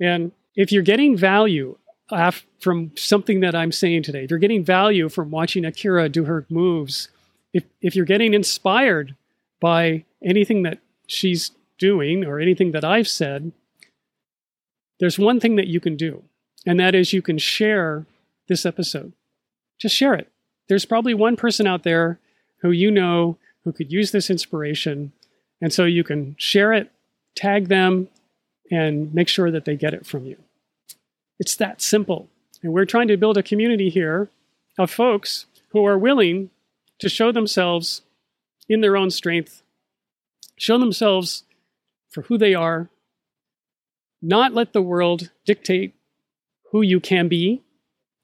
And 0.00 0.32
if 0.56 0.72
you're 0.72 0.82
getting 0.82 1.16
value 1.16 1.78
Uh, 2.12 2.30
from 2.60 2.92
something 2.94 3.40
that 3.40 3.54
I'm 3.54 3.72
saying 3.72 4.02
today, 4.02 4.24
if 4.24 4.30
you're 4.30 4.38
getting 4.38 4.62
value 4.62 5.08
from 5.08 5.30
watching 5.30 5.64
Akira 5.64 6.10
do 6.10 6.24
her 6.26 6.44
moves, 6.50 7.08
if, 7.54 7.64
if 7.80 7.96
you're 7.96 8.04
getting 8.04 8.34
inspired 8.34 9.16
by 9.60 10.04
anything 10.22 10.62
that 10.64 10.78
she's 11.06 11.52
doing 11.78 12.24
or 12.24 12.38
anything 12.38 12.72
that 12.72 12.84
I've 12.84 13.08
said, 13.08 13.52
there's 15.00 15.18
one 15.18 15.40
thing 15.40 15.56
that 15.56 15.68
you 15.68 15.80
can 15.80 15.96
do, 15.96 16.22
and 16.66 16.78
that 16.78 16.94
is 16.94 17.14
you 17.14 17.22
can 17.22 17.38
share 17.38 18.04
this 18.46 18.66
episode. 18.66 19.14
Just 19.78 19.96
share 19.96 20.14
it. 20.14 20.30
There's 20.68 20.84
probably 20.84 21.14
one 21.14 21.36
person 21.36 21.66
out 21.66 21.82
there 21.82 22.20
who 22.58 22.70
you 22.70 22.90
know 22.90 23.38
who 23.64 23.72
could 23.72 23.90
use 23.90 24.10
this 24.10 24.28
inspiration. 24.28 25.12
And 25.60 25.72
so 25.72 25.84
you 25.84 26.04
can 26.04 26.36
share 26.38 26.72
it, 26.72 26.90
tag 27.34 27.68
them, 27.68 28.08
and 28.70 29.12
make 29.14 29.28
sure 29.28 29.50
that 29.50 29.64
they 29.64 29.76
get 29.76 29.94
it 29.94 30.04
from 30.06 30.26
you. 30.26 30.36
It's 31.42 31.56
that 31.56 31.82
simple. 31.82 32.28
And 32.62 32.72
we're 32.72 32.84
trying 32.84 33.08
to 33.08 33.16
build 33.16 33.36
a 33.36 33.42
community 33.42 33.90
here 33.90 34.30
of 34.78 34.92
folks 34.92 35.46
who 35.70 35.84
are 35.84 35.98
willing 35.98 36.50
to 37.00 37.08
show 37.08 37.32
themselves 37.32 38.02
in 38.68 38.80
their 38.80 38.96
own 38.96 39.10
strength, 39.10 39.64
show 40.56 40.78
themselves 40.78 41.42
for 42.08 42.22
who 42.22 42.38
they 42.38 42.54
are, 42.54 42.90
not 44.22 44.54
let 44.54 44.72
the 44.72 44.80
world 44.80 45.32
dictate 45.44 45.96
who 46.70 46.80
you 46.80 47.00
can 47.00 47.26
be 47.26 47.60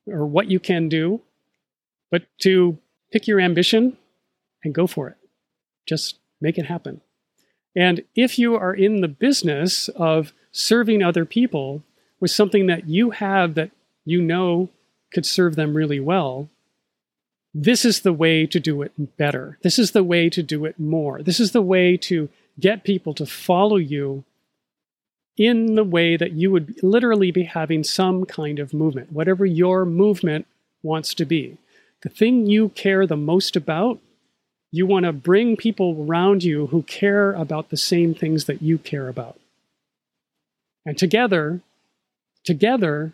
or 0.06 0.24
what 0.24 0.48
you 0.48 0.60
can 0.60 0.88
do, 0.88 1.20
but 2.12 2.22
to 2.42 2.78
pick 3.10 3.26
your 3.26 3.40
ambition 3.40 3.96
and 4.62 4.72
go 4.72 4.86
for 4.86 5.08
it. 5.08 5.16
Just 5.88 6.20
make 6.40 6.56
it 6.56 6.66
happen. 6.66 7.00
And 7.74 8.04
if 8.14 8.38
you 8.38 8.54
are 8.54 8.74
in 8.74 9.00
the 9.00 9.08
business 9.08 9.88
of 9.88 10.32
serving 10.52 11.02
other 11.02 11.24
people, 11.24 11.82
with 12.20 12.30
something 12.30 12.66
that 12.66 12.88
you 12.88 13.10
have 13.10 13.54
that 13.54 13.70
you 14.04 14.20
know 14.20 14.68
could 15.12 15.26
serve 15.26 15.56
them 15.56 15.76
really 15.76 16.00
well, 16.00 16.48
this 17.54 17.84
is 17.84 18.00
the 18.00 18.12
way 18.12 18.46
to 18.46 18.60
do 18.60 18.82
it 18.82 19.16
better. 19.16 19.58
This 19.62 19.78
is 19.78 19.92
the 19.92 20.04
way 20.04 20.28
to 20.30 20.42
do 20.42 20.64
it 20.64 20.78
more. 20.78 21.22
This 21.22 21.40
is 21.40 21.52
the 21.52 21.62
way 21.62 21.96
to 21.98 22.28
get 22.60 22.84
people 22.84 23.14
to 23.14 23.26
follow 23.26 23.76
you 23.76 24.24
in 25.36 25.76
the 25.76 25.84
way 25.84 26.16
that 26.16 26.32
you 26.32 26.50
would 26.50 26.82
literally 26.82 27.30
be 27.30 27.44
having 27.44 27.84
some 27.84 28.24
kind 28.26 28.58
of 28.58 28.74
movement, 28.74 29.12
whatever 29.12 29.46
your 29.46 29.84
movement 29.84 30.46
wants 30.82 31.14
to 31.14 31.24
be. 31.24 31.56
The 32.02 32.08
thing 32.08 32.46
you 32.46 32.70
care 32.70 33.06
the 33.06 33.16
most 33.16 33.56
about, 33.56 34.00
you 34.70 34.84
want 34.84 35.06
to 35.06 35.12
bring 35.12 35.56
people 35.56 36.04
around 36.06 36.44
you 36.44 36.66
who 36.66 36.82
care 36.82 37.32
about 37.32 37.70
the 37.70 37.76
same 37.76 38.14
things 38.14 38.44
that 38.44 38.62
you 38.62 38.78
care 38.78 39.08
about. 39.08 39.38
And 40.84 40.98
together, 40.98 41.60
together, 42.48 43.12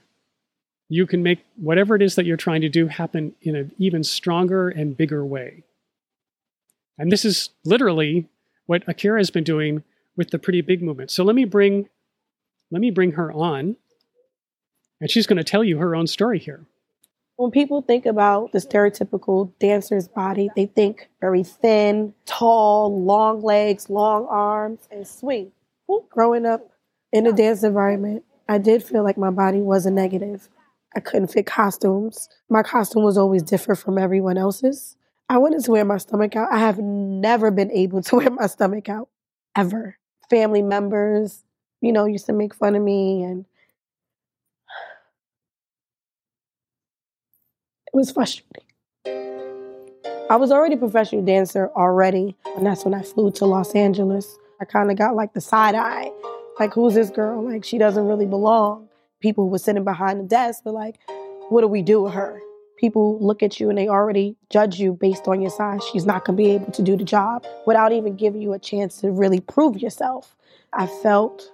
you 0.89 1.09
can 1.09 1.21
make 1.25 1.45
whatever 1.57 1.97
it 1.97 2.03
is 2.03 2.15
that 2.15 2.25
you're 2.25 2.37
trying 2.37 2.61
to 2.61 2.69
do 2.69 2.87
happen 2.87 3.35
in 3.43 3.57
an 3.57 3.73
even 3.79 4.05
stronger 4.05 4.69
and 4.69 4.97
bigger 4.97 5.27
way. 5.27 5.65
And 6.97 7.11
this 7.11 7.25
is 7.25 7.51
literally 7.65 8.29
what 8.67 8.85
Akira 8.87 9.19
has 9.19 9.33
been 9.33 9.43
doing 9.43 9.83
with 10.17 10.31
the 10.31 10.39
pretty 10.39 10.61
big 10.61 10.83
movement. 10.83 11.11
So 11.11 11.25
let 11.25 11.35
me 11.35 11.45
bring 11.45 11.89
let 12.71 12.81
me 12.81 12.93
bring 12.93 13.13
her 13.13 13.33
on, 13.33 13.77
and 15.01 15.11
she's 15.11 15.27
going 15.27 15.37
to 15.37 15.45
tell 15.45 15.65
you 15.65 15.79
her 15.79 15.97
own 15.97 16.07
story 16.07 16.39
here. 16.39 16.65
When 17.35 17.51
people 17.51 17.83
think 17.83 18.07
about 18.07 18.53
the 18.53 18.61
stereotypical 18.61 19.51
dancer's 19.59 20.07
body, 20.07 20.49
they 20.55 20.67
think 20.67 21.09
very 21.21 21.43
thin, 21.43 22.15
tall, 22.25 23.03
long 23.03 23.43
legs, 23.43 23.91
long 23.91 24.27
arms, 24.31 24.87
and 24.93 25.07
swing. 25.07 25.51
Growing 26.09 26.47
up 26.47 26.71
in 27.13 27.27
a 27.27 27.33
dance 27.33 27.65
environment, 27.65 28.25
I 28.49 28.59
did 28.59 28.83
feel 28.83 29.03
like 29.03 29.17
my 29.17 29.31
body 29.31 29.61
was 29.61 29.87
a 29.87 29.91
negative. 29.91 30.49
I 30.95 31.01
couldn't 31.01 31.29
fit 31.29 31.47
costumes. 31.47 32.29
My 32.49 32.63
costume 32.63 33.03
was 33.03 33.19
always 33.19 33.43
different 33.43 33.81
from 33.81 33.99
everyone 33.99 34.39
else's. 34.39 34.97
I 35.29 35.39
wanted 35.39 35.65
to 35.65 35.71
wear 35.73 35.85
my 35.85 35.97
stomach 35.97 36.37
out. 36.37 36.53
I 36.53 36.59
have 36.59 36.79
never 36.79 37.51
been 37.51 37.71
able 37.71 38.03
to 38.03 38.17
wear 38.17 38.31
my 38.31 38.47
stomach 38.47 38.89
out, 38.89 39.09
ever. 39.57 39.97
Family 40.31 40.63
members, 40.63 41.45
you 41.81 41.93
know, 41.93 42.05
used 42.05 42.27
to 42.27 42.33
make 42.33 42.55
fun 42.55 42.75
of 42.75 42.83
me 42.83 43.23
and 43.23 43.45
it 47.87 47.97
was 47.97 48.11
frustrating. 48.11 48.65
I 50.31 50.37
was 50.37 50.51
already 50.51 50.75
a 50.75 50.79
professional 50.79 51.23
dancer 51.23 51.71
already, 51.77 52.35
and 52.57 52.67
that's 52.67 52.85
when 52.85 52.95
I 52.95 53.03
flew 53.03 53.31
to 53.33 53.45
Los 53.45 53.75
Angeles. 53.75 54.39
I 54.61 54.65
kind 54.65 54.91
of 54.91 54.97
got 54.97 55.15
like 55.15 55.35
the 55.35 55.41
side 55.41 55.75
eye, 55.75 56.11
like 56.59 56.75
who's 56.75 56.95
this 56.95 57.11
girl? 57.11 57.45
Like 57.45 57.65
she 57.65 57.79
doesn't 57.79 58.07
really 58.07 58.27
belong. 58.27 58.89
People 59.21 59.49
were 59.49 59.59
sitting 59.59 59.85
behind 59.85 60.21
the 60.21 60.25
desk 60.25 60.65
were 60.65 60.73
like, 60.73 60.97
what 61.49 61.63
do 61.63 61.67
we 61.67 61.83
do 61.83 62.03
with 62.03 62.15
her? 62.15 62.41
People 62.79 63.19
look 63.21 63.43
at 63.43 63.61
you 63.61 63.69
and 63.69 63.79
they 63.79 63.89
already 63.89 64.37
judge 64.51 64.79
you 64.79 64.93
based 64.93 65.29
on 65.29 65.41
your 65.41 65.51
size. 65.51 65.81
She's 65.93 66.05
not 66.05 66.25
going 66.25 66.37
to 66.37 66.43
be 66.43 66.51
able 66.51 66.73
to 66.73 66.83
do 66.83 66.97
the 66.97 67.05
job 67.05 67.47
without 67.67 67.93
even 67.93 68.17
giving 68.17 68.43
you 68.43 68.53
a 68.53 68.59
chance 68.59 69.01
to 69.01 69.11
really 69.11 69.41
prove 69.41 69.79
yourself. 69.79 70.37
I 70.73 70.87
felt 70.87 71.51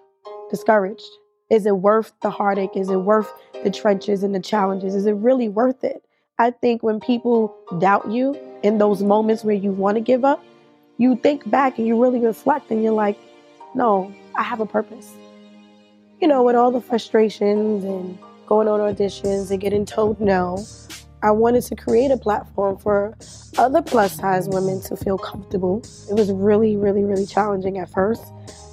discouraged? 0.50 1.08
Is 1.50 1.66
it 1.66 1.78
worth 1.78 2.12
the 2.22 2.30
heartache? 2.30 2.76
Is 2.76 2.90
it 2.90 2.96
worth 2.96 3.32
the 3.62 3.70
trenches 3.70 4.22
and 4.22 4.34
the 4.34 4.40
challenges? 4.40 4.94
Is 4.94 5.06
it 5.06 5.12
really 5.12 5.48
worth 5.48 5.84
it? 5.84 6.04
I 6.38 6.50
think 6.50 6.82
when 6.82 7.00
people 7.00 7.54
doubt 7.78 8.10
you 8.10 8.36
in 8.62 8.78
those 8.78 9.02
moments 9.02 9.44
where 9.44 9.54
you 9.54 9.70
want 9.70 9.96
to 9.96 10.00
give 10.00 10.24
up, 10.24 10.42
you 10.98 11.16
think 11.16 11.48
back 11.50 11.78
and 11.78 11.86
you 11.86 12.00
really 12.00 12.20
reflect 12.20 12.70
and 12.70 12.82
you're 12.82 12.92
like, 12.92 13.18
no, 13.74 14.12
I 14.34 14.42
have 14.42 14.60
a 14.60 14.66
purpose. 14.66 15.12
You 16.20 16.28
know, 16.28 16.42
with 16.42 16.56
all 16.56 16.70
the 16.70 16.80
frustrations 16.80 17.84
and 17.84 18.18
going 18.46 18.68
on 18.68 18.80
auditions 18.80 19.50
and 19.50 19.60
getting 19.60 19.86
told 19.86 20.20
no, 20.20 20.64
I 21.22 21.30
wanted 21.30 21.62
to 21.64 21.76
create 21.76 22.10
a 22.10 22.16
platform 22.16 22.78
for 22.78 23.16
other 23.58 23.82
plus 23.82 24.16
size 24.16 24.48
women 24.48 24.80
to 24.82 24.96
feel 24.96 25.18
comfortable. 25.18 25.82
It 26.10 26.14
was 26.14 26.32
really, 26.32 26.76
really, 26.76 27.04
really 27.04 27.26
challenging 27.26 27.78
at 27.78 27.90
first 27.90 28.24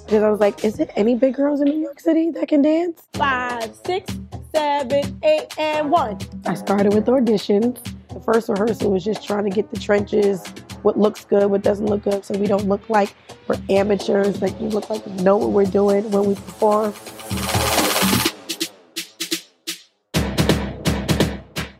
because 0.04 0.22
I 0.22 0.30
was 0.30 0.40
like, 0.40 0.64
is 0.64 0.78
it 0.78 0.90
any 0.96 1.14
big 1.14 1.34
girls 1.34 1.60
in 1.60 1.68
New 1.68 1.78
York 1.78 2.00
City 2.00 2.30
that 2.30 2.48
can 2.48 2.62
dance? 2.62 3.06
Five, 3.12 3.74
six, 3.84 4.18
seven, 4.54 5.20
eight, 5.22 5.58
and 5.58 5.90
one. 5.90 6.18
I 6.46 6.54
started 6.54 6.94
with 6.94 7.06
auditions. 7.06 7.78
The 8.08 8.20
first 8.20 8.48
rehearsal 8.48 8.90
was 8.90 9.04
just 9.04 9.26
trying 9.26 9.44
to 9.44 9.50
get 9.50 9.70
the 9.70 9.78
trenches, 9.78 10.42
what 10.82 10.98
looks 10.98 11.24
good, 11.24 11.50
what 11.50 11.62
doesn't 11.62 11.86
look 11.86 12.02
good, 12.02 12.24
so 12.24 12.38
we 12.38 12.46
don't 12.46 12.68
look 12.68 12.88
like 12.88 13.14
we're 13.46 13.58
amateurs, 13.70 14.40
like 14.40 14.58
you 14.60 14.68
look 14.68 14.90
like 14.90 15.04
we 15.06 15.12
know 15.22 15.36
what 15.36 15.50
we're 15.50 15.64
doing 15.64 16.10
when 16.10 16.24
we 16.24 16.34
perform. 16.34 16.92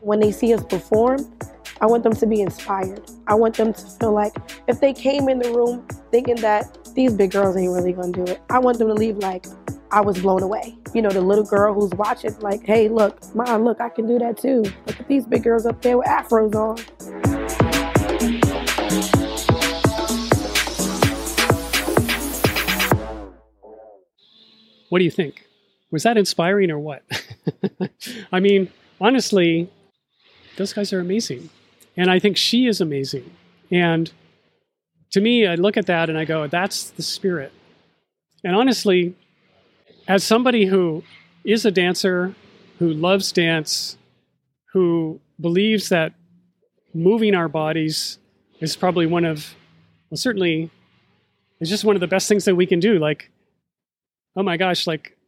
When 0.01 0.21
they 0.21 0.33
see 0.33 0.55
us 0.55 0.65
perform, 0.65 1.31
I 1.81 1.87
want 1.87 2.03
them 2.03 2.15
to 2.15 2.27
be 2.27 2.41
inspired. 2.41 3.09
I 3.27 3.35
want 3.35 3.57
them 3.57 3.73
to 3.73 3.81
feel 3.81 4.13
like 4.13 4.35
if 4.67 4.81
they 4.81 4.93
came 4.93 5.29
in 5.29 5.39
the 5.39 5.53
room 5.53 5.87
thinking 6.11 6.37
that 6.37 6.79
these 6.95 7.13
big 7.13 7.31
girls 7.31 7.57
ain't 7.57 7.73
really 7.73 7.93
gonna 7.93 8.13
do 8.13 8.25
it, 8.25 8.41
I 8.51 8.59
want 8.59 8.79
them 8.79 8.89
to 8.89 8.95
leave 8.95 9.19
like 9.19 9.47
I 9.91 10.01
was 10.01 10.21
blown 10.21 10.43
away. 10.43 10.77
You 10.95 11.03
know, 11.03 11.11
the 11.11 11.21
little 11.21 11.45
girl 11.45 11.73
who's 11.73 11.91
watching, 11.93 12.37
like, 12.41 12.65
hey, 12.65 12.89
look, 12.89 13.35
mom, 13.35 13.65
look, 13.65 13.81
I 13.81 13.89
can 13.89 14.07
do 14.07 14.19
that 14.19 14.39
too. 14.39 14.63
Look 14.87 15.01
at 15.01 15.09
these 15.09 15.27
big 15.27 15.45
girls 15.45 15.67
up 15.67 15.81
there 15.83 15.99
with 15.99 16.09
afros 16.09 16.55
on. 16.55 17.38
What 24.89 24.99
do 24.99 25.05
you 25.05 25.11
think? 25.11 25.47
Was 25.91 26.03
that 26.03 26.17
inspiring 26.17 26.71
or 26.71 26.79
what? 26.79 27.03
I 28.33 28.41
mean, 28.41 28.71
honestly, 29.01 29.71
those 30.57 30.73
guys 30.73 30.93
are 30.93 31.01
amazing. 31.01 31.51
And 31.97 32.11
I 32.11 32.19
think 32.19 32.37
she 32.37 32.67
is 32.67 32.81
amazing. 32.81 33.31
And 33.71 34.13
to 35.11 35.21
me, 35.21 35.47
I 35.47 35.55
look 35.55 35.77
at 35.77 35.87
that 35.87 36.09
and 36.09 36.19
I 36.19 36.25
go, 36.25 36.47
that's 36.47 36.91
the 36.91 37.03
spirit. 37.03 37.53
And 38.45 38.55
honestly, 38.55 39.15
as 40.07 40.23
somebody 40.25 40.67
who 40.67 41.03
is 41.45 41.65
a 41.65 41.71
dancer, 41.71 42.35
who 42.79 42.93
loves 42.93 43.33
dance, 43.33 43.97
who 44.73 45.21
believes 45.41 45.89
that 45.89 46.13
moving 46.95 47.35
our 47.35 47.49
bodies 47.49 48.19
is 48.61 48.77
probably 48.77 49.07
one 49.07 49.25
of, 49.25 49.55
well, 50.11 50.19
certainly, 50.19 50.71
it's 51.61 51.71
just 51.71 51.85
one 51.85 51.97
of 51.97 52.01
the 52.01 52.07
best 52.07 52.29
things 52.29 52.45
that 52.45 52.55
we 52.55 52.67
can 52.67 52.81
do. 52.81 52.99
Like, 52.99 53.31
oh 54.39 54.43
my 54.45 54.57
gosh, 54.57 54.87
like, 54.87 55.19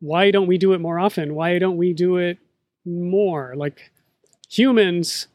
why 0.00 0.30
don't 0.30 0.46
we 0.46 0.58
do 0.58 0.74
it 0.74 0.80
more 0.80 0.98
often? 0.98 1.34
Why 1.34 1.58
don't 1.58 1.78
we 1.78 1.94
do 1.94 2.18
it 2.18 2.38
more? 2.84 3.54
Like, 3.56 3.90
humans 4.50 5.26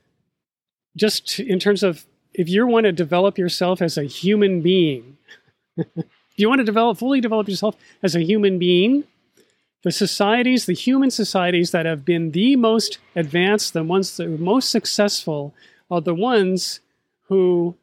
just 0.95 1.39
in 1.39 1.57
terms 1.59 1.81
of 1.81 2.05
if 2.35 2.47
you 2.47 2.65
want 2.67 2.85
to 2.85 2.91
develop 2.91 3.39
yourself 3.39 3.81
as 3.81 3.97
a 3.97 4.03
human 4.03 4.61
being, 4.61 5.17
if 5.77 6.05
you 6.37 6.47
want 6.47 6.59
to 6.59 6.65
develop 6.65 6.99
fully 6.99 7.19
develop 7.19 7.49
yourself 7.49 7.75
as 8.03 8.15
a 8.15 8.23
human 8.23 8.59
being, 8.59 9.03
the 9.83 9.91
societies, 9.91 10.67
the 10.67 10.73
human 10.73 11.09
societies 11.09 11.71
that 11.71 11.87
have 11.87 12.05
been 12.05 12.31
the 12.31 12.55
most 12.55 12.99
advanced, 13.15 13.73
the 13.73 13.83
ones 13.83 14.15
that 14.17 14.27
are 14.27 14.37
most 14.37 14.69
successful, 14.69 15.55
are 15.89 16.01
the 16.01 16.13
ones 16.13 16.81
who 17.29 17.75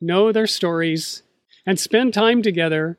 know 0.00 0.32
their 0.32 0.48
stories 0.48 1.22
and 1.64 1.78
spend 1.78 2.12
time 2.12 2.42
together 2.42 2.98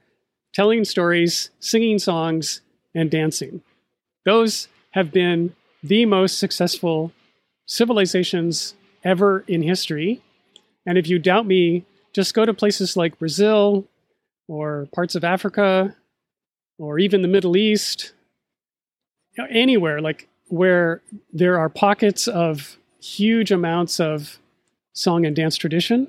telling 0.53 0.85
stories, 0.85 1.49
singing 1.59 1.99
songs, 1.99 2.61
and 2.95 3.11
dancing. 3.11 3.61
Those 4.25 4.67
have 4.91 5.11
been 5.11 5.55
the 5.83 6.05
most 6.05 6.39
successful 6.39 7.11
civilizations 7.65 8.73
ever 9.03 9.43
in 9.47 9.61
history. 9.61 10.21
And 10.85 10.97
if 10.97 11.07
you 11.07 11.19
doubt 11.19 11.45
me, 11.45 11.85
just 12.13 12.33
go 12.33 12.45
to 12.45 12.53
places 12.53 12.97
like 12.97 13.19
Brazil 13.19 13.85
or 14.47 14.87
parts 14.93 15.15
of 15.15 15.23
Africa 15.23 15.95
or 16.77 16.97
even 16.97 17.21
the 17.21 17.27
Middle 17.27 17.55
East, 17.55 18.13
anywhere 19.49 20.01
like 20.01 20.27
where 20.47 21.01
there 21.31 21.59
are 21.59 21.69
pockets 21.69 22.27
of 22.27 22.77
huge 23.01 23.51
amounts 23.51 23.99
of 23.99 24.39
song 24.93 25.25
and 25.25 25.35
dance 25.35 25.55
tradition. 25.55 26.07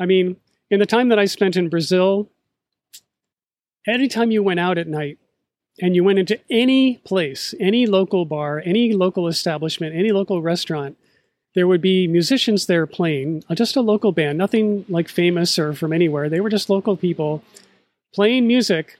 I 0.00 0.06
mean, 0.06 0.36
in 0.70 0.80
the 0.80 0.86
time 0.86 1.10
that 1.10 1.18
I 1.18 1.26
spent 1.26 1.56
in 1.56 1.68
Brazil, 1.68 2.28
anytime 3.86 4.30
you 4.30 4.42
went 4.42 4.60
out 4.60 4.78
at 4.78 4.88
night 4.88 5.18
and 5.80 5.94
you 5.94 6.02
went 6.02 6.18
into 6.18 6.40
any 6.50 6.98
place, 6.98 7.54
any 7.60 7.86
local 7.86 8.24
bar, 8.24 8.62
any 8.64 8.92
local 8.92 9.28
establishment, 9.28 9.94
any 9.94 10.10
local 10.10 10.42
restaurant, 10.42 10.96
there 11.54 11.66
would 11.66 11.80
be 11.80 12.06
musicians 12.06 12.66
there 12.66 12.86
playing, 12.86 13.42
uh, 13.48 13.54
just 13.54 13.76
a 13.76 13.80
local 13.80 14.12
band, 14.12 14.36
nothing 14.36 14.84
like 14.88 15.08
famous 15.08 15.58
or 15.58 15.72
from 15.72 15.92
anywhere. 15.92 16.28
They 16.28 16.40
were 16.40 16.50
just 16.50 16.68
local 16.68 16.96
people 16.96 17.42
playing 18.14 18.46
music, 18.46 18.98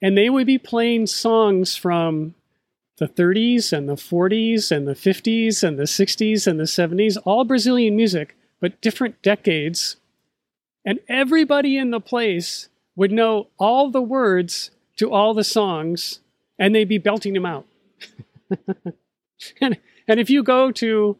and 0.00 0.16
they 0.16 0.30
would 0.30 0.46
be 0.46 0.58
playing 0.58 1.06
songs 1.06 1.76
from 1.76 2.34
the 2.98 3.06
30s 3.06 3.74
and 3.74 3.88
the 3.88 3.94
40s 3.94 4.72
and 4.74 4.88
the 4.88 4.94
50s 4.94 5.62
and 5.62 5.78
the 5.78 5.84
60s 5.84 6.46
and 6.46 6.58
the 6.58 6.64
70s, 6.64 7.18
all 7.24 7.44
Brazilian 7.44 7.94
music, 7.94 8.34
but 8.58 8.80
different 8.80 9.20
decades. 9.20 9.96
And 10.84 11.00
everybody 11.08 11.76
in 11.76 11.90
the 11.90 12.00
place 12.00 12.68
would 12.96 13.12
know 13.12 13.48
all 13.58 13.90
the 13.90 14.02
words 14.02 14.70
to 14.96 15.12
all 15.12 15.34
the 15.34 15.44
songs, 15.44 16.20
and 16.58 16.74
they'd 16.74 16.88
be 16.88 16.98
belting 16.98 17.34
them 17.34 17.46
out. 17.46 17.66
and, 19.60 19.78
and 20.08 20.20
if 20.20 20.30
you 20.30 20.42
go 20.42 20.72
to 20.72 21.16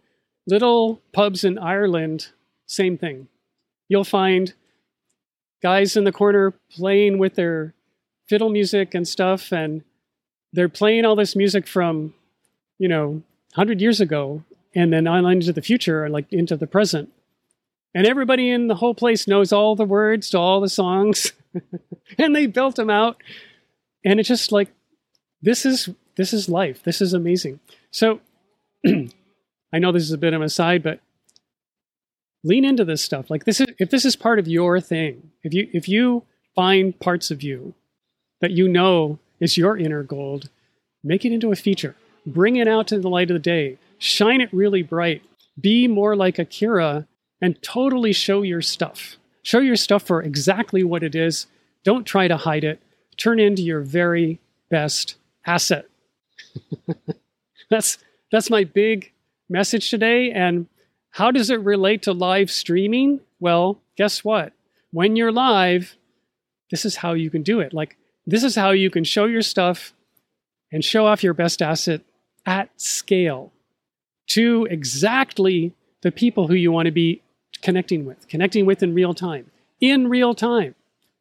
little 0.46 1.02
pubs 1.12 1.44
in 1.44 1.58
Ireland, 1.58 2.28
same 2.66 2.96
thing. 2.96 3.28
You'll 3.88 4.04
find 4.04 4.54
guys 5.62 5.96
in 5.96 6.04
the 6.04 6.12
corner 6.12 6.52
playing 6.70 7.18
with 7.18 7.34
their 7.34 7.74
fiddle 8.26 8.48
music 8.48 8.94
and 8.94 9.06
stuff, 9.06 9.52
and 9.52 9.82
they're 10.52 10.68
playing 10.68 11.04
all 11.04 11.16
this 11.16 11.36
music 11.36 11.66
from, 11.66 12.14
you 12.78 12.88
know, 12.88 13.22
100 13.54 13.80
years 13.80 14.00
ago, 14.00 14.42
and 14.74 14.92
then 14.92 15.06
on 15.06 15.24
into 15.26 15.52
the 15.52 15.62
future, 15.62 16.08
like 16.08 16.32
into 16.32 16.56
the 16.56 16.66
present. 16.66 17.10
And 17.96 18.06
everybody 18.06 18.50
in 18.50 18.66
the 18.66 18.74
whole 18.74 18.94
place 18.94 19.26
knows 19.26 19.54
all 19.54 19.74
the 19.74 19.87
words 19.87 20.28
to 20.28 20.38
all 20.38 20.61
the 20.61 20.68
songs, 20.68 21.32
and 22.18 22.37
they 22.37 22.44
built 22.44 22.76
them 22.76 22.90
out. 22.90 23.22
And 24.04 24.20
it's 24.20 24.28
just 24.28 24.52
like, 24.52 24.68
this 25.40 25.64
is 25.64 25.88
this 26.14 26.35
is 26.35 26.46
life. 26.46 26.82
This 26.82 27.00
is 27.00 27.14
amazing. 27.14 27.59
So, 27.90 28.20
I 28.87 29.78
know 29.78 29.92
this 29.92 30.02
is 30.02 30.12
a 30.12 30.18
bit 30.18 30.35
of 30.35 30.42
a 30.42 30.50
side, 30.50 30.82
but 30.82 31.00
lean 32.44 32.66
into 32.66 32.85
this 32.85 33.02
stuff. 33.02 33.30
Like 33.30 33.46
this 33.46 33.62
is 33.62 33.68
if 33.78 33.88
this 33.88 34.04
is 34.04 34.14
part 34.14 34.38
of 34.38 34.46
your 34.46 34.78
thing, 34.78 35.30
if 35.42 35.54
you 35.54 35.70
if 35.72 35.88
you 35.88 36.22
find 36.54 37.00
parts 37.00 37.30
of 37.30 37.42
you 37.42 37.72
that 38.42 38.50
you 38.50 38.68
know 38.68 39.18
is 39.40 39.56
your 39.56 39.78
inner 39.78 40.02
gold, 40.02 40.50
make 41.02 41.24
it 41.24 41.32
into 41.32 41.50
a 41.50 41.56
feature. 41.56 41.96
Bring 42.26 42.56
it 42.56 42.68
out 42.68 42.88
to 42.88 42.98
the 42.98 43.09
light 43.09 43.30
of 43.30 43.37
the 43.37 43.40
day. 43.40 43.78
Shine 43.96 44.42
it 44.42 44.52
really 44.52 44.82
bright. 44.82 45.22
Be 45.59 45.88
more 45.88 46.14
like 46.14 46.38
Akira 46.38 47.06
and 47.40 47.61
totally 47.62 48.12
show 48.12 48.42
your 48.42 48.62
stuff. 48.62 49.16
Show 49.42 49.61
your 49.61 49.77
stuff 49.77 50.03
for 50.03 50.22
exactly 50.22 50.83
what 50.83 51.03
it 51.03 51.14
is. 51.14 51.46
Don't 51.85 52.05
try 52.05 52.29
to 52.29 52.37
hide 52.37 52.64
it. 52.64 52.81
Turn 53.16 53.38
into 53.38 53.62
your 53.62 53.81
very 53.81 54.40
best 54.70 55.16
asset. 55.46 55.87
that's 57.70 57.99
that's 58.33 58.51
my 58.51 58.64
big 58.64 59.12
message 59.49 59.90
today 59.90 60.31
and 60.33 60.66
how 61.11 61.31
does 61.31 61.49
it 61.49 61.61
relate 61.61 62.03
to 62.03 62.12
live 62.12 62.51
streaming? 62.51 63.20
Well, 63.40 63.81
guess 63.96 64.22
what? 64.22 64.53
When 64.90 65.16
you're 65.16 65.33
live, 65.33 65.96
this 66.70 66.85
is 66.85 66.96
how 66.96 67.14
you 67.14 67.31
can 67.31 67.42
do 67.42 67.61
it. 67.61 67.72
Like, 67.72 67.96
this 68.27 68.44
is 68.44 68.55
how 68.55 68.72
you 68.72 68.90
can 68.90 69.05
show 69.05 69.25
your 69.25 69.42
stuff 69.42 69.94
and 70.70 70.85
show 70.85 71.07
off 71.07 71.22
your 71.22 71.33
best 71.33 71.62
asset 71.62 72.03
at 72.44 72.70
scale 72.81 73.53
to 74.27 74.66
exactly 74.70 75.72
the 76.03 76.12
people 76.12 76.49
who 76.49 76.55
you 76.55 76.70
want 76.70 76.87
to 76.87 76.92
be 76.92 77.22
connecting 77.62 78.04
with, 78.04 78.28
connecting 78.28 78.66
with 78.66 78.82
in 78.82 78.94
real 78.94 79.14
time. 79.14 79.50
In 79.80 80.09
real 80.09 80.35
time. 80.35 80.74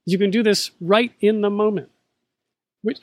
You 0.06 0.18
can 0.18 0.30
do 0.30 0.44
this 0.44 0.72
right 0.80 1.12
in 1.20 1.42
the 1.42 1.50
moment. 1.50 1.90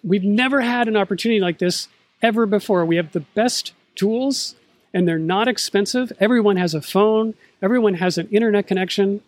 We've 0.04 0.22
never 0.22 0.60
had 0.60 0.86
an 0.86 0.96
opportunity 0.96 1.40
like 1.40 1.58
this 1.58 1.88
ever 2.22 2.46
before. 2.46 2.84
We 2.84 2.96
have 2.96 3.12
the 3.12 3.20
best 3.34 3.72
tools 3.96 4.54
and 4.94 5.08
they're 5.08 5.18
not 5.18 5.48
expensive. 5.48 6.12
Everyone 6.20 6.56
has 6.56 6.74
a 6.74 6.82
phone, 6.82 7.34
everyone 7.60 7.94
has 7.94 8.18
an 8.18 8.28
internet 8.28 8.66
connection. 8.66 9.22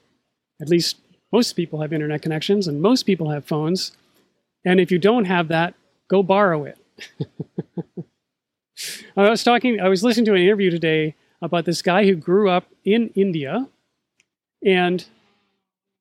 At 0.61 0.68
least 0.68 0.98
most 1.33 1.54
people 1.54 1.80
have 1.80 1.92
internet 1.92 2.22
connections, 2.22 2.68
and 2.68 2.80
most 2.80 3.04
people 3.04 3.30
have 3.30 3.44
phones. 3.44 3.92
And 4.64 4.78
if 4.78 4.92
you 4.92 4.98
don't 4.98 5.24
have 5.24 5.48
that, 5.48 5.74
go 6.09 6.22
borrow 6.22 6.64
it. 6.64 6.78
I 9.16 9.28
was 9.30 9.42
talking, 9.42 9.80
I 9.80 9.88
was 9.88 10.04
listening 10.04 10.26
to 10.26 10.35
an 10.35 10.42
interview 10.42 10.70
today 10.70 11.14
about 11.42 11.64
this 11.64 11.83
guy 11.83 12.04
who 12.04 12.14
grew 12.14 12.48
up 12.48 12.66
in 12.85 13.09
India 13.14 13.68
and 14.64 15.05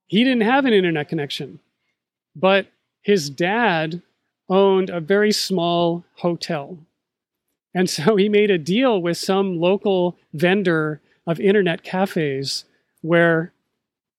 he 0.08 0.24
didn't 0.24 0.42
have 0.42 0.66
an 0.66 0.74
internet 0.74 1.10
connection, 1.10 1.60
but 2.36 2.68
his 3.02 3.30
dad 3.30 4.02
owned 4.50 4.90
a 4.90 5.00
very 5.00 5.32
small 5.32 6.04
hotel 6.16 6.78
and 7.74 7.90
so 7.90 8.16
he 8.16 8.30
made 8.30 8.52
a 8.52 8.58
deal 8.58 9.02
with 9.02 9.18
some 9.18 9.60
local 9.60 10.18
vendor 10.34 11.02
of 11.26 11.40
internet 11.40 11.84
cafes 11.84 12.66
where, 13.02 13.52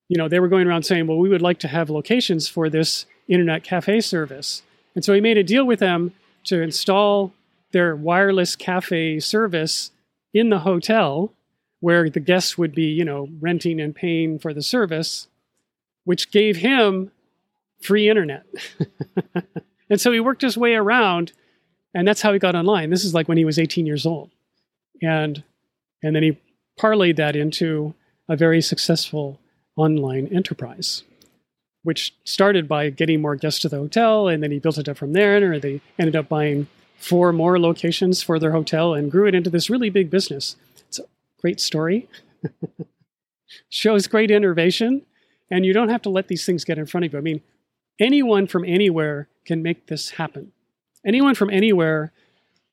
you 0.09 0.17
know, 0.17 0.29
they 0.29 0.41
were 0.41 0.49
going 0.49 0.67
around 0.67 0.85
saying, 0.85 1.07
well, 1.07 1.19
we 1.19 1.29
would 1.29 1.43
like 1.43 1.59
to 1.61 1.69
have 1.69 1.91
locations 1.91 2.49
for 2.49 2.69
this 2.69 3.07
internet 3.29 3.63
cafe 3.63 4.01
service. 4.01 4.63
And 4.95 5.05
so 5.05 5.13
he 5.13 5.21
made 5.21 5.39
a 5.39 5.45
deal 5.45 5.65
with 5.65 5.79
them 5.79 6.13
to 6.45 6.61
install 6.61 7.33
their 7.73 7.97
wireless 7.97 8.57
cafe 8.57 9.21
service 9.21 9.91
in 10.33 10.51
the 10.51 10.61
hotel 10.61 11.33
where 11.85 12.09
the 12.09 12.21
guests 12.21 12.57
would 12.57 12.75
be, 12.75 12.85
you 12.85 13.05
know, 13.05 13.29
renting 13.41 13.79
and 13.81 13.95
paying 13.95 14.39
for 14.39 14.55
the 14.55 14.63
service, 14.63 15.29
which 16.05 16.31
gave 16.31 16.57
him 16.57 17.11
free 17.81 18.09
internet. 18.09 18.47
and 19.91 20.01
so 20.01 20.11
he 20.11 20.21
worked 20.21 20.43
his 20.43 20.57
way 20.57 20.75
around 20.75 21.33
and 21.95 22.07
that's 22.07 22.23
how 22.23 22.33
he 22.33 22.39
got 22.39 22.57
online. 22.57 22.91
This 22.91 23.05
is 23.05 23.15
like 23.15 23.29
when 23.29 23.39
he 23.39 23.45
was 23.45 23.59
18 23.59 23.87
years 23.87 24.05
old, 24.05 24.31
and 25.01 25.43
and 26.03 26.15
then 26.15 26.23
he 26.23 26.39
parlayed 26.79 27.17
that 27.17 27.37
into 27.37 27.95
a 28.29 28.37
very 28.37 28.61
successful 28.61 29.39
online 29.77 30.27
enterprise, 30.29 31.05
which 31.85 32.15
started 32.25 32.69
by 32.69 32.91
getting 32.91 33.23
more 33.23 33.37
guests 33.37 33.61
to 33.61 33.69
the 33.69 33.77
hotel, 33.77 34.29
and 34.29 34.43
then 34.43 34.51
he 34.51 34.59
built 34.59 34.79
it 34.79 34.89
up 34.89 34.97
from 34.97 35.13
there. 35.13 35.53
And 35.53 35.63
they 35.63 35.81
ended 35.99 36.17
up 36.17 36.29
buying 36.29 36.67
four 36.99 37.33
more 37.33 37.59
locations 37.61 38.23
for 38.23 38.39
their 38.39 38.53
hotel 38.53 38.95
and 38.95 39.11
grew 39.11 39.27
it 39.29 39.35
into 39.35 39.51
this 39.51 39.71
really 39.71 39.91
big 39.91 40.11
business. 40.11 40.57
Great 41.45 41.61
story. 41.61 42.09
Shows 43.69 44.07
great 44.07 44.31
innovation, 44.31 45.03
and 45.51 45.67
you 45.67 45.75
don't 45.75 45.91
have 45.91 46.01
to 46.01 46.09
let 46.09 46.29
these 46.29 46.47
things 46.47 46.65
get 46.65 46.79
in 46.79 46.87
front 46.87 47.05
of 47.05 47.13
you. 47.13 47.19
I 47.19 47.21
mean, 47.21 47.43
anyone 48.01 48.47
from 48.47 48.65
anywhere 48.65 49.29
can 49.45 49.63
make 49.63 49.89
this 49.89 50.13
happen. 50.13 50.53
Anyone 51.05 51.35
from 51.35 51.51
anywhere 51.51 52.13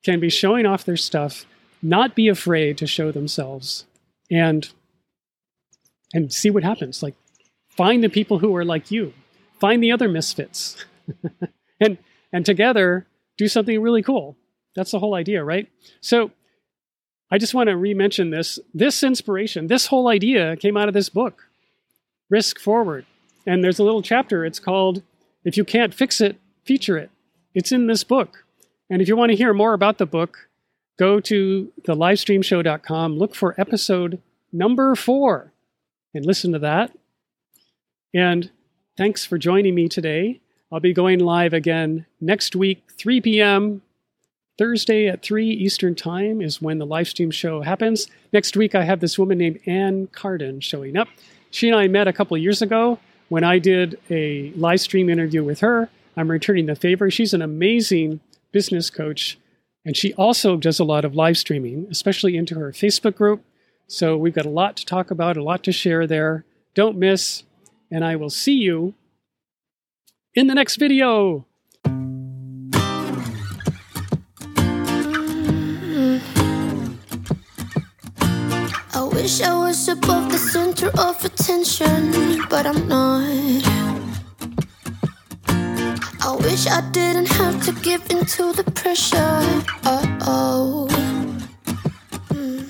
can 0.05 0.21
be 0.21 0.29
showing 0.29 0.65
off 0.65 0.85
their 0.85 0.95
stuff, 0.95 1.45
not 1.81 2.15
be 2.15 2.29
afraid 2.29 2.77
to 2.77 2.87
show 2.87 3.11
themselves, 3.11 3.87
and 4.31 4.71
and 6.13 6.31
see 6.31 6.49
what 6.49 6.63
happens. 6.63 7.03
Like 7.03 7.15
find 7.67 8.01
the 8.01 8.07
people 8.07 8.39
who 8.39 8.55
are 8.55 8.63
like 8.63 8.89
you, 8.89 9.11
find 9.59 9.83
the 9.83 9.91
other 9.91 10.07
misfits, 10.07 10.85
and 11.81 11.97
and 12.31 12.45
together 12.45 13.05
do 13.37 13.49
something 13.49 13.81
really 13.81 14.01
cool. 14.01 14.37
That's 14.77 14.91
the 14.91 14.99
whole 14.99 15.15
idea, 15.15 15.43
right? 15.43 15.69
So 15.99 16.31
I 17.31 17.37
just 17.37 17.53
want 17.53 17.69
to 17.69 17.77
re-mention 17.77 18.29
this. 18.29 18.59
This 18.73 19.03
inspiration, 19.03 19.67
this 19.67 19.87
whole 19.87 20.09
idea 20.09 20.57
came 20.57 20.75
out 20.75 20.89
of 20.89 20.93
this 20.93 21.09
book, 21.09 21.47
Risk 22.29 22.59
Forward. 22.59 23.05
And 23.47 23.63
there's 23.63 23.79
a 23.79 23.83
little 23.83 24.01
chapter. 24.01 24.45
It's 24.45 24.59
called 24.59 25.01
"If 25.45 25.57
You 25.57 25.63
Can't 25.63 25.93
Fix 25.93 26.21
It, 26.21 26.35
Feature 26.65 26.97
It." 26.97 27.09
It's 27.55 27.71
in 27.71 27.87
this 27.87 28.03
book. 28.03 28.43
And 28.89 29.01
if 29.01 29.07
you 29.07 29.15
want 29.15 29.31
to 29.31 29.37
hear 29.37 29.53
more 29.53 29.73
about 29.73 29.97
the 29.97 30.05
book, 30.05 30.49
go 30.99 31.19
to 31.21 31.71
the 31.85 31.95
livestreamshow.com, 31.95 33.17
look 33.17 33.33
for 33.33 33.55
episode 33.57 34.19
number 34.51 34.93
four, 34.95 35.53
and 36.13 36.25
listen 36.25 36.51
to 36.51 36.59
that. 36.59 36.91
And 38.13 38.51
thanks 38.97 39.25
for 39.25 39.37
joining 39.37 39.73
me 39.73 39.87
today. 39.87 40.41
I'll 40.71 40.81
be 40.81 40.93
going 40.93 41.19
live 41.19 41.53
again 41.53 42.05
next 42.19 42.55
week, 42.55 42.83
3 42.97 43.21
p.m. 43.21 43.81
Thursday 44.57 45.07
at 45.07 45.21
3 45.23 45.49
Eastern 45.49 45.95
Time 45.95 46.41
is 46.41 46.61
when 46.61 46.77
the 46.77 46.85
live 46.85 47.07
stream 47.07 47.31
show 47.31 47.61
happens. 47.61 48.07
Next 48.31 48.55
week, 48.55 48.75
I 48.75 48.83
have 48.83 48.99
this 48.99 49.17
woman 49.17 49.37
named 49.37 49.59
Ann 49.65 50.07
Carden 50.07 50.59
showing 50.59 50.97
up. 50.97 51.07
She 51.49 51.67
and 51.67 51.77
I 51.77 51.87
met 51.87 52.07
a 52.07 52.13
couple 52.13 52.37
years 52.37 52.61
ago 52.61 52.99
when 53.29 53.43
I 53.43 53.59
did 53.59 53.99
a 54.09 54.51
live 54.51 54.81
stream 54.81 55.09
interview 55.09 55.43
with 55.43 55.61
her. 55.61 55.89
I'm 56.15 56.29
returning 56.29 56.65
the 56.65 56.75
favor. 56.75 57.09
She's 57.09 57.33
an 57.33 57.41
amazing 57.41 58.19
business 58.51 58.89
coach, 58.89 59.39
and 59.85 59.95
she 59.95 60.13
also 60.13 60.57
does 60.57 60.79
a 60.79 60.83
lot 60.83 61.05
of 61.05 61.15
live 61.15 61.37
streaming, 61.37 61.87
especially 61.89 62.35
into 62.35 62.59
her 62.59 62.71
Facebook 62.71 63.15
group. 63.15 63.43
So 63.87 64.17
we've 64.17 64.33
got 64.33 64.45
a 64.45 64.49
lot 64.49 64.77
to 64.77 64.85
talk 64.85 65.11
about, 65.11 65.37
a 65.37 65.43
lot 65.43 65.63
to 65.63 65.71
share 65.71 66.05
there. 66.05 66.45
Don't 66.73 66.97
miss, 66.97 67.43
and 67.89 68.05
I 68.05 68.15
will 68.15 68.29
see 68.29 68.55
you 68.55 68.93
in 70.33 70.47
the 70.47 70.55
next 70.55 70.75
video. 70.75 71.45
Wish 79.21 79.41
I 79.41 79.53
was 79.53 79.87
above 79.87 80.31
the 80.31 80.37
center 80.37 80.89
of 80.99 81.23
attention, 81.23 82.41
but 82.49 82.65
I'm 82.65 82.87
not. 82.87 83.21
I 86.27 86.35
wish 86.39 86.65
I 86.65 86.81
didn't 86.91 87.27
have 87.27 87.63
to 87.65 87.71
give 87.83 88.01
in 88.09 88.25
to 88.25 88.51
the 88.53 88.63
pressure. 88.71 89.41
Oh. 90.25 90.87
Mm. 92.29 92.65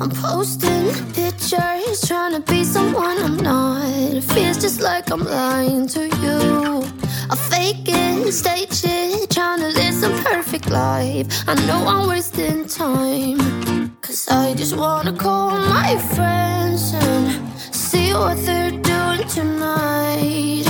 I'm 0.00 0.10
posting 0.10 0.86
pictures, 1.14 2.00
trying 2.08 2.32
to 2.32 2.40
be 2.50 2.64
someone 2.64 3.18
I'm 3.18 3.36
not. 3.36 3.88
It 3.88 4.24
feels 4.24 4.58
just 4.60 4.80
like 4.80 5.12
I'm 5.12 5.24
lying 5.24 5.86
to 5.88 6.08
you. 6.24 6.82
I 7.30 7.36
fake 7.36 7.86
it, 7.86 8.32
stage 8.32 8.82
it, 8.84 9.30
trying 9.30 9.60
to 9.60 9.68
live 9.68 9.94
some 9.94 10.16
perfect 10.24 10.70
life. 10.70 11.26
I 11.46 11.54
know 11.66 11.86
I'm 11.86 12.08
wasting 12.08 12.66
time. 12.66 13.79
Cause 14.10 14.26
I 14.26 14.54
just 14.54 14.76
wanna 14.76 15.12
call 15.12 15.50
my 15.50 15.96
friends 16.16 16.94
and 16.94 17.48
see 17.72 18.12
what 18.12 18.44
they're 18.44 18.72
doing 18.72 19.28
tonight. 19.28 20.66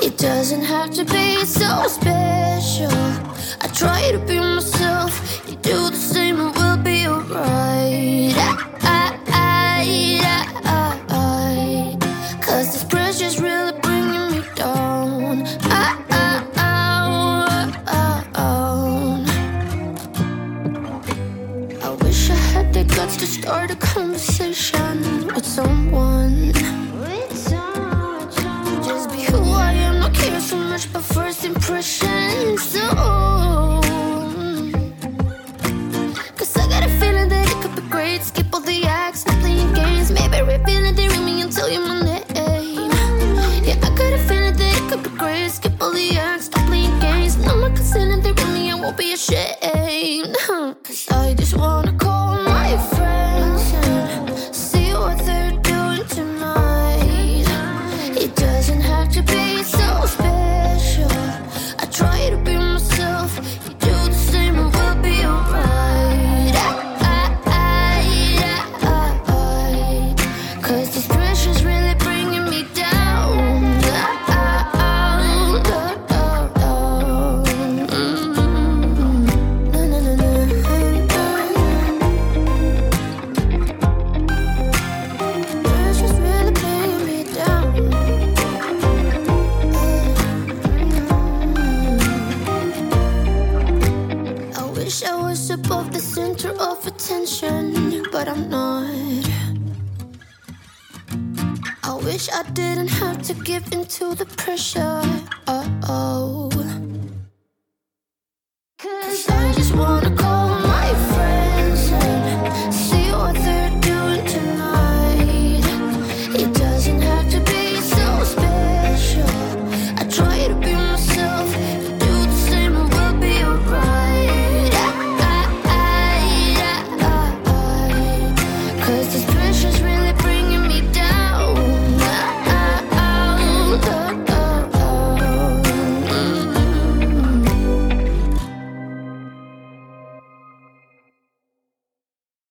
It 0.00 0.16
doesn't 0.16 0.62
have 0.62 0.90
to 0.92 1.04
be 1.04 1.44
so 1.44 1.86
special. 1.86 2.90
I 3.60 3.68
try 3.74 4.10
to 4.12 4.18
be 4.20 4.38
myself. 4.38 5.12
You 5.46 5.56
do 5.56 5.90
the 5.90 5.96
same, 5.96 6.40
and 6.40 6.54
we'll 6.56 6.78
be 6.78 7.06
alright. 7.06 8.71
attention, 96.86 98.04
but 98.10 98.28
I'm 98.28 98.48
not. 98.48 98.92
I 101.82 101.94
wish 101.94 102.28
I 102.30 102.42
didn't 102.52 102.88
have 102.88 103.22
to 103.22 103.34
give 103.34 103.72
in 103.72 103.84
to 103.86 104.14
the 104.14 104.26
pressure. 104.26 105.02
Oh. 105.46 106.51